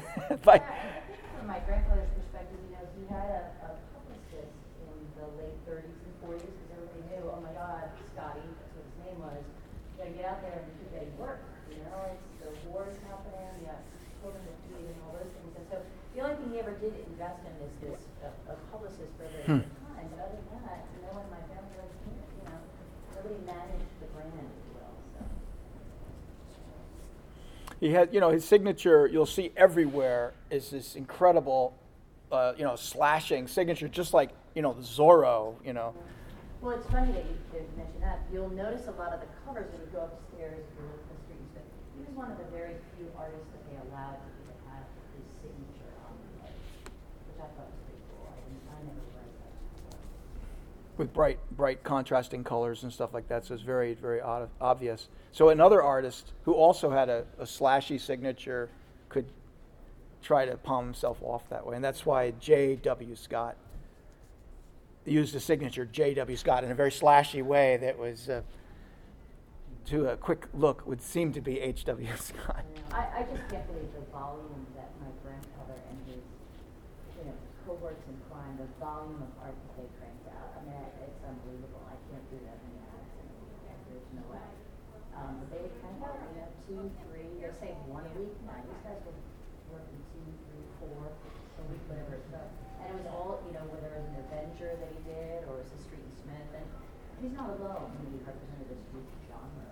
by, 0.44 0.56
Yeah, 0.56 0.66
I 0.66 1.06
think 1.06 1.20
from 1.38 1.46
my 1.46 1.58
grandfather's 1.66 2.10
perspective, 2.18 2.58
you 2.68 2.74
know, 2.76 2.84
he 2.98 3.04
had 3.06 3.28
a, 3.30 3.42
a 3.66 3.70
publicist 3.94 4.50
in 4.82 4.94
the 5.16 5.26
late 5.38 5.56
30s 5.66 5.94
and 5.94 6.14
40s 6.26 6.42
because 6.42 6.70
everybody 6.74 7.02
knew, 7.14 7.22
oh 7.30 7.38
my 7.40 7.54
God, 7.54 7.86
Scotty, 8.14 8.42
that's 8.42 8.72
what 8.74 8.82
his 8.82 8.98
name 9.06 9.18
was. 9.22 9.42
You 9.42 9.94
gotta 10.02 10.14
get 10.18 10.26
out 10.26 10.38
there 10.42 10.58
and 10.58 10.66
keep 10.74 10.90
getting 10.90 11.14
work. 11.22 11.38
You 11.70 11.82
know, 11.86 11.98
it's 12.10 12.26
the 12.42 12.50
war's 12.70 12.98
happening, 13.06 13.46
you 13.62 13.70
got 13.70 13.78
children 14.22 14.42
to 14.42 14.54
feed 14.66 14.86
and 14.90 14.98
all 15.06 15.14
those 15.18 15.30
things. 15.38 15.50
And 15.54 15.66
so 15.70 15.76
the 16.14 16.18
only 16.26 16.34
thing 16.40 16.48
he 16.54 16.58
ever 16.62 16.74
did 16.82 16.94
invest 17.14 17.42
in 17.46 17.54
is 17.62 17.74
this 17.84 18.00
a, 18.26 18.30
a 18.52 18.56
publicist 18.74 19.10
for 19.18 19.26
a 19.28 19.32
very 19.34 19.44
Hmm. 19.44 19.60
good 19.66 19.76
time. 19.92 20.06
But 20.14 20.18
other 20.30 20.40
than 20.40 20.60
that, 20.68 20.80
you 20.94 21.00
know, 21.04 21.12
when 21.20 21.28
my 21.34 21.42
family 21.52 21.74
was 21.80 21.92
here, 22.06 22.22
you 22.38 22.44
know, 22.48 22.58
nobody 23.16 23.38
managed 23.48 23.90
the 24.00 24.08
brand, 24.14 24.32
if 24.48 24.62
you 24.68 24.72
will. 24.80 24.94
So. 25.16 25.20
He 27.80 27.90
had, 27.90 28.12
you 28.12 28.20
know, 28.20 28.30
his 28.30 28.44
signature. 28.44 29.06
You'll 29.06 29.26
see 29.26 29.52
everywhere 29.56 30.34
is 30.50 30.70
this 30.70 30.96
incredible, 30.96 31.74
uh, 32.30 32.52
you 32.56 32.64
know, 32.64 32.76
slashing 32.76 33.48
signature, 33.48 33.88
just 33.88 34.12
like 34.12 34.30
you 34.54 34.62
know 34.62 34.74
Zorro. 34.80 35.54
You 35.64 35.72
know, 35.72 35.94
Well, 36.60 36.76
it's 36.76 36.86
funny 36.88 37.12
that 37.12 37.24
you 37.24 37.36
mention 37.76 38.00
that. 38.00 38.20
You'll 38.32 38.50
notice 38.50 38.86
a 38.86 38.92
lot 39.00 39.12
of 39.12 39.20
the 39.20 39.26
covers 39.46 39.72
when 39.72 39.80
you 39.80 39.88
go 39.96 40.12
upstairs 40.12 40.60
you 40.76 40.84
look 40.84 41.00
at 41.00 41.08
the 41.08 41.16
streets, 41.24 41.48
but 41.56 41.64
he 41.96 42.04
was 42.04 42.12
one 42.12 42.30
of 42.30 42.36
the 42.36 42.48
very 42.52 42.76
few 43.00 43.08
artists 43.16 43.48
that 43.48 43.64
they 43.64 43.76
allowed 43.88 44.20
to 44.20 44.28
even 44.44 44.56
have 44.68 44.84
his 45.16 45.24
signature 45.40 45.92
on 46.04 46.12
the 46.20 46.52
edge, 46.52 46.68
which 47.32 47.40
I 47.40 47.48
thought 47.56 47.64
was 47.64 47.80
pretty 47.88 48.04
cool. 48.12 48.28
I 48.28 48.36
didn't, 48.44 48.60
I 48.68 48.76
never 48.84 49.04
read 49.16 49.32
that 49.40 49.52
before. 49.56 50.04
With 51.00 51.12
bright, 51.14 51.38
bright 51.56 51.82
contrasting 51.82 52.44
colors 52.44 52.82
and 52.82 52.92
stuff 52.92 53.14
like 53.14 53.26
that. 53.28 53.46
So 53.46 53.54
it's 53.54 53.62
very, 53.62 53.94
very 53.94 54.20
obvious. 54.20 55.08
So 55.32 55.48
another 55.48 55.82
artist 55.82 56.32
who 56.44 56.52
also 56.52 56.90
had 56.90 57.08
a, 57.08 57.24
a 57.38 57.44
slashy 57.44 57.98
signature 57.98 58.68
could 59.08 59.24
try 60.22 60.44
to 60.44 60.58
palm 60.58 60.84
himself 60.84 61.16
off 61.22 61.48
that 61.48 61.66
way, 61.66 61.74
and 61.74 61.82
that's 61.82 62.04
why 62.04 62.32
J.W. 62.32 63.16
Scott 63.16 63.56
used 65.06 65.34
the 65.34 65.40
signature 65.40 65.86
J.W. 65.86 66.36
Scott 66.36 66.62
in 66.64 66.70
a 66.70 66.74
very 66.74 66.90
slashy 66.90 67.42
way 67.42 67.78
that 67.78 67.98
was, 67.98 68.28
uh, 68.28 68.42
to 69.86 70.10
a 70.10 70.16
quick 70.18 70.46
look, 70.52 70.86
would 70.86 71.00
seem 71.00 71.32
to 71.32 71.40
be 71.40 71.58
H.W. 71.60 72.06
Scott. 72.16 72.62
I, 72.92 73.24
I 73.24 73.26
just 73.32 73.48
can't 73.48 73.66
believe 73.72 73.88
the 73.96 74.04
volume 74.12 74.66
that 74.76 74.92
my 75.00 75.08
grandfather 75.24 75.80
and 75.88 75.98
his, 76.04 76.20
you 77.16 77.24
know, 77.24 77.34
cohorts 77.66 78.04
in 78.04 78.14
crime, 78.28 78.60
the 78.60 78.68
volume 78.76 79.24
of 79.24 79.32
art 79.40 79.56
that 79.56 79.72
they 79.80 79.88
cranked 79.96 80.28
out. 80.36 80.52
I 80.52 80.68
mean, 80.68 80.76
I- 80.76 81.00
it's 81.00 81.24
unbelievable. 81.24 81.80
I 81.88 81.96
can't 82.12 82.26
do 82.28 82.38
that 82.44 82.60
many 82.60 82.76
acts 82.92 83.16
in 83.16 83.24
a 83.24 83.34
week. 83.40 83.56
Like, 83.66 83.80
There's 83.88 84.10
no 84.20 84.24
way. 84.28 84.48
Um, 85.16 85.32
but 85.40 85.48
they 85.48 85.60
would 85.64 85.74
crank 85.80 85.96
out, 86.04 86.16
you 86.28 86.44
know, 86.44 86.50
two, 86.70 86.86
three, 87.02 87.26
they 87.42 87.50
say 87.58 87.74
one 87.90 88.06
a 88.06 88.12
week. 88.14 88.30
Now, 88.46 88.62
these 88.62 88.78
guys 88.86 89.02
were 89.02 89.18
working 89.74 89.98
two, 90.14 90.22
three, 90.46 90.66
four 90.78 91.10
a 91.10 91.62
week, 91.66 91.82
whatever. 91.90 92.22
So, 92.30 92.38
and 92.78 92.94
it 92.94 92.96
was 93.02 93.10
all, 93.10 93.42
you 93.42 93.58
know, 93.58 93.66
whether 93.74 93.90
it 93.90 93.98
was 93.98 94.06
an 94.14 94.22
Avenger 94.30 94.78
that 94.78 94.90
he 94.94 95.02
did 95.02 95.50
or 95.50 95.58
it 95.58 95.66
was 95.66 95.74
a 95.74 95.82
Street 95.82 96.06
and 96.06 96.14
Smith. 96.22 96.50
And 96.54 96.66
he's 97.18 97.34
not 97.34 97.58
alone. 97.58 97.90
I 97.90 97.98
mean, 98.06 98.14
he 98.14 98.22
represented 98.22 98.70
this 98.70 98.78
huge 98.94 99.10
genre. 99.26 99.66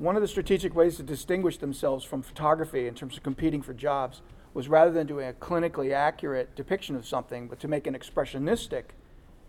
One 0.00 0.16
of 0.16 0.24
the 0.24 0.28
strategic 0.28 0.74
ways 0.74 0.96
to 0.96 1.02
distinguish 1.02 1.58
themselves 1.58 2.00
from 2.00 2.22
photography 2.24 2.88
in 2.88 2.94
terms 2.96 3.18
of 3.18 3.22
competing 3.22 3.60
for 3.60 3.74
jobs 3.76 4.24
was 4.56 4.72
rather 4.72 4.90
than 4.90 5.06
doing 5.06 5.28
a 5.28 5.34
clinically 5.34 5.92
accurate 5.92 6.56
depiction 6.56 6.96
of 6.96 7.06
something, 7.06 7.46
but 7.46 7.60
to 7.60 7.68
make 7.68 7.86
an 7.86 7.92
expressionistic 7.92 8.96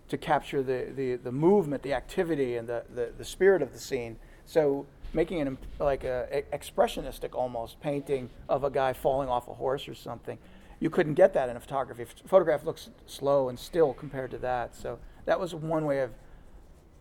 to 0.10 0.18
capture 0.18 0.62
the, 0.62 0.92
the, 0.94 1.16
the 1.16 1.32
movement, 1.32 1.82
the 1.82 1.94
activity, 1.94 2.58
and 2.58 2.68
the, 2.68 2.84
the, 2.94 3.14
the 3.18 3.24
spirit 3.24 3.62
of 3.62 3.72
the 3.72 3.80
scene. 3.80 4.18
So 4.46 4.86
making 5.14 5.42
an 5.42 5.58
like 5.80 6.04
a, 6.04 6.28
a 6.32 6.42
expressionistic 6.58 7.34
almost 7.36 7.80
painting 7.82 8.30
of 8.48 8.64
a 8.64 8.70
guy 8.70 8.94
falling 8.94 9.30
off 9.30 9.48
a 9.48 9.54
horse 9.54 9.88
or 9.88 9.96
something. 9.96 10.38
You 10.80 10.90
couldn't 10.90 11.14
get 11.16 11.34
that 11.34 11.50
in 11.50 11.56
a 11.56 11.60
photography. 11.60 12.06
Ph- 12.06 12.24
Photograph 12.26 12.64
looks 12.64 12.90
slow 13.06 13.50
and 13.50 13.60
still 13.60 13.94
compared 13.94 14.32
to 14.32 14.38
that. 14.40 14.76
So 14.76 15.00
that 15.26 15.40
was 15.40 15.54
one 15.54 15.86
way 15.86 16.00
of 16.00 16.12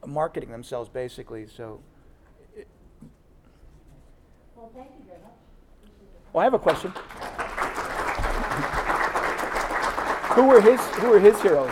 marketing 0.07 0.51
themselves 0.51 0.89
basically. 0.89 1.47
So 1.47 1.81
Well, 4.57 4.71
thank 4.75 4.91
you 4.99 5.05
very 5.07 5.21
much. 5.23 5.33
Well, 6.33 6.41
I 6.43 6.45
have 6.45 6.55
a 6.55 6.59
question. 6.59 6.93
who 10.35 10.47
were 10.47 10.61
his 10.61 10.81
Who 10.99 11.11
were 11.11 11.19
his 11.21 11.41
heroes? 11.43 11.71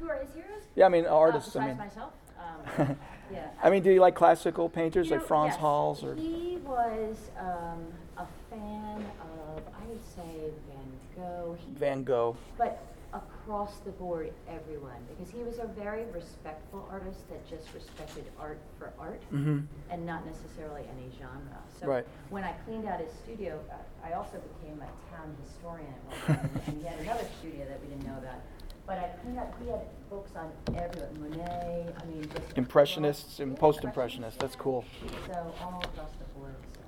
Who 0.00 0.08
are 0.10 0.16
his 0.16 0.34
heroes? 0.34 0.62
Yeah, 0.76 0.86
I 0.86 0.88
mean 0.88 1.06
Uh, 1.06 1.10
artists. 1.10 1.54
I 1.56 1.60
besides 1.60 1.78
mean, 1.78 1.86
myself. 1.88 2.12
Um, 2.78 2.96
yeah. 3.32 3.48
I 3.62 3.70
mean, 3.70 3.82
do 3.82 3.90
you 3.90 4.00
like 4.00 4.14
classical 4.14 4.68
painters 4.68 5.06
You 5.06 5.12
like 5.12 5.20
know, 5.22 5.26
Franz 5.26 5.52
yes, 5.52 5.60
Hals 5.60 6.04
or? 6.04 6.14
He 6.14 6.58
was 6.64 7.16
um, 7.38 7.86
a 8.16 8.26
fan 8.50 9.04
of, 9.20 9.62
I 9.80 9.86
would 9.86 10.04
say, 10.04 10.50
Van 10.68 10.90
Gogh. 11.16 11.56
He, 11.58 11.72
Van 11.74 12.04
Gogh. 12.04 12.36
but 12.56 12.82
across 13.14 13.78
the 13.86 13.90
board, 13.92 14.30
everyone, 14.50 15.00
because 15.08 15.32
he 15.32 15.42
was 15.42 15.58
a 15.58 15.66
very 15.66 16.04
respectful 16.12 16.86
artist 16.92 17.26
that 17.30 17.40
just 17.48 17.72
respected 17.72 18.24
art 18.38 18.58
for 18.78 18.92
art 18.98 19.22
Mhm. 19.32 19.64
and 19.90 20.04
not 20.04 20.26
necessarily 20.26 20.82
any 20.92 21.10
genre. 21.18 21.58
So 21.80 21.86
Right. 21.86 22.06
when 22.28 22.44
I 22.44 22.52
cleaned 22.66 22.86
out 22.86 23.00
his 23.00 23.10
studio, 23.12 23.58
uh, 23.72 24.06
I 24.06 24.12
also 24.12 24.36
became 24.60 24.82
a 24.82 25.16
town 25.16 25.34
historian 25.42 25.86
at 25.94 26.28
one 26.28 26.38
point, 26.50 26.68
and 26.68 26.82
he 26.82 26.86
had 26.86 26.98
another 27.00 27.24
studio 27.40 27.64
that 27.66 27.80
we 27.80 27.88
didn't 27.88 28.06
know 28.06 28.18
about. 28.18 28.40
But 28.88 28.98
I 28.98 29.08
cleaned 29.20 29.38
out, 29.38 29.54
he 29.62 29.68
had 29.68 29.82
books 30.08 30.32
on 30.34 30.50
everyone, 30.74 31.20
Monet, 31.20 31.92
I 32.00 32.04
mean, 32.06 32.22
just. 32.22 32.56
Impressionists 32.56 33.38
and 33.38 33.52
yeah, 33.52 33.58
post-impressionists. 33.58 34.40
That's 34.40 34.56
cool. 34.56 34.82
So 35.26 35.54
all 35.60 35.82
across 35.84 36.12
the 36.12 36.24
board, 36.34 36.54
so. 36.72 36.80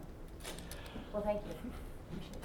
Well, 1.13 1.23
thank 1.23 1.43
you. 1.45 1.51
Appreciate 2.11 2.37
it. 2.37 2.45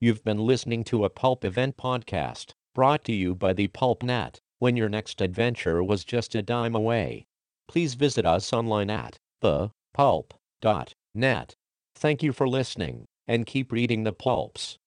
You've 0.00 0.24
been 0.24 0.38
listening 0.38 0.82
to 0.84 1.04
a 1.04 1.10
Pulp 1.10 1.44
Event 1.44 1.76
podcast, 1.76 2.54
brought 2.74 3.04
to 3.04 3.12
you 3.12 3.36
by 3.36 3.52
the 3.52 3.68
Pulp 3.68 4.02
Net. 4.02 4.40
When 4.58 4.76
your 4.76 4.88
next 4.88 5.20
adventure 5.20 5.80
was 5.82 6.04
just 6.04 6.34
a 6.34 6.42
dime 6.42 6.74
away. 6.74 7.26
Please 7.68 7.94
visit 7.94 8.26
us 8.26 8.52
online 8.52 8.90
at 8.90 9.16
thepulp.net. 9.42 11.54
Thank 11.94 12.22
you 12.22 12.32
for 12.32 12.48
listening, 12.48 13.04
and 13.28 13.46
keep 13.46 13.70
reading 13.70 14.02
the 14.02 14.12
pulps. 14.12 14.78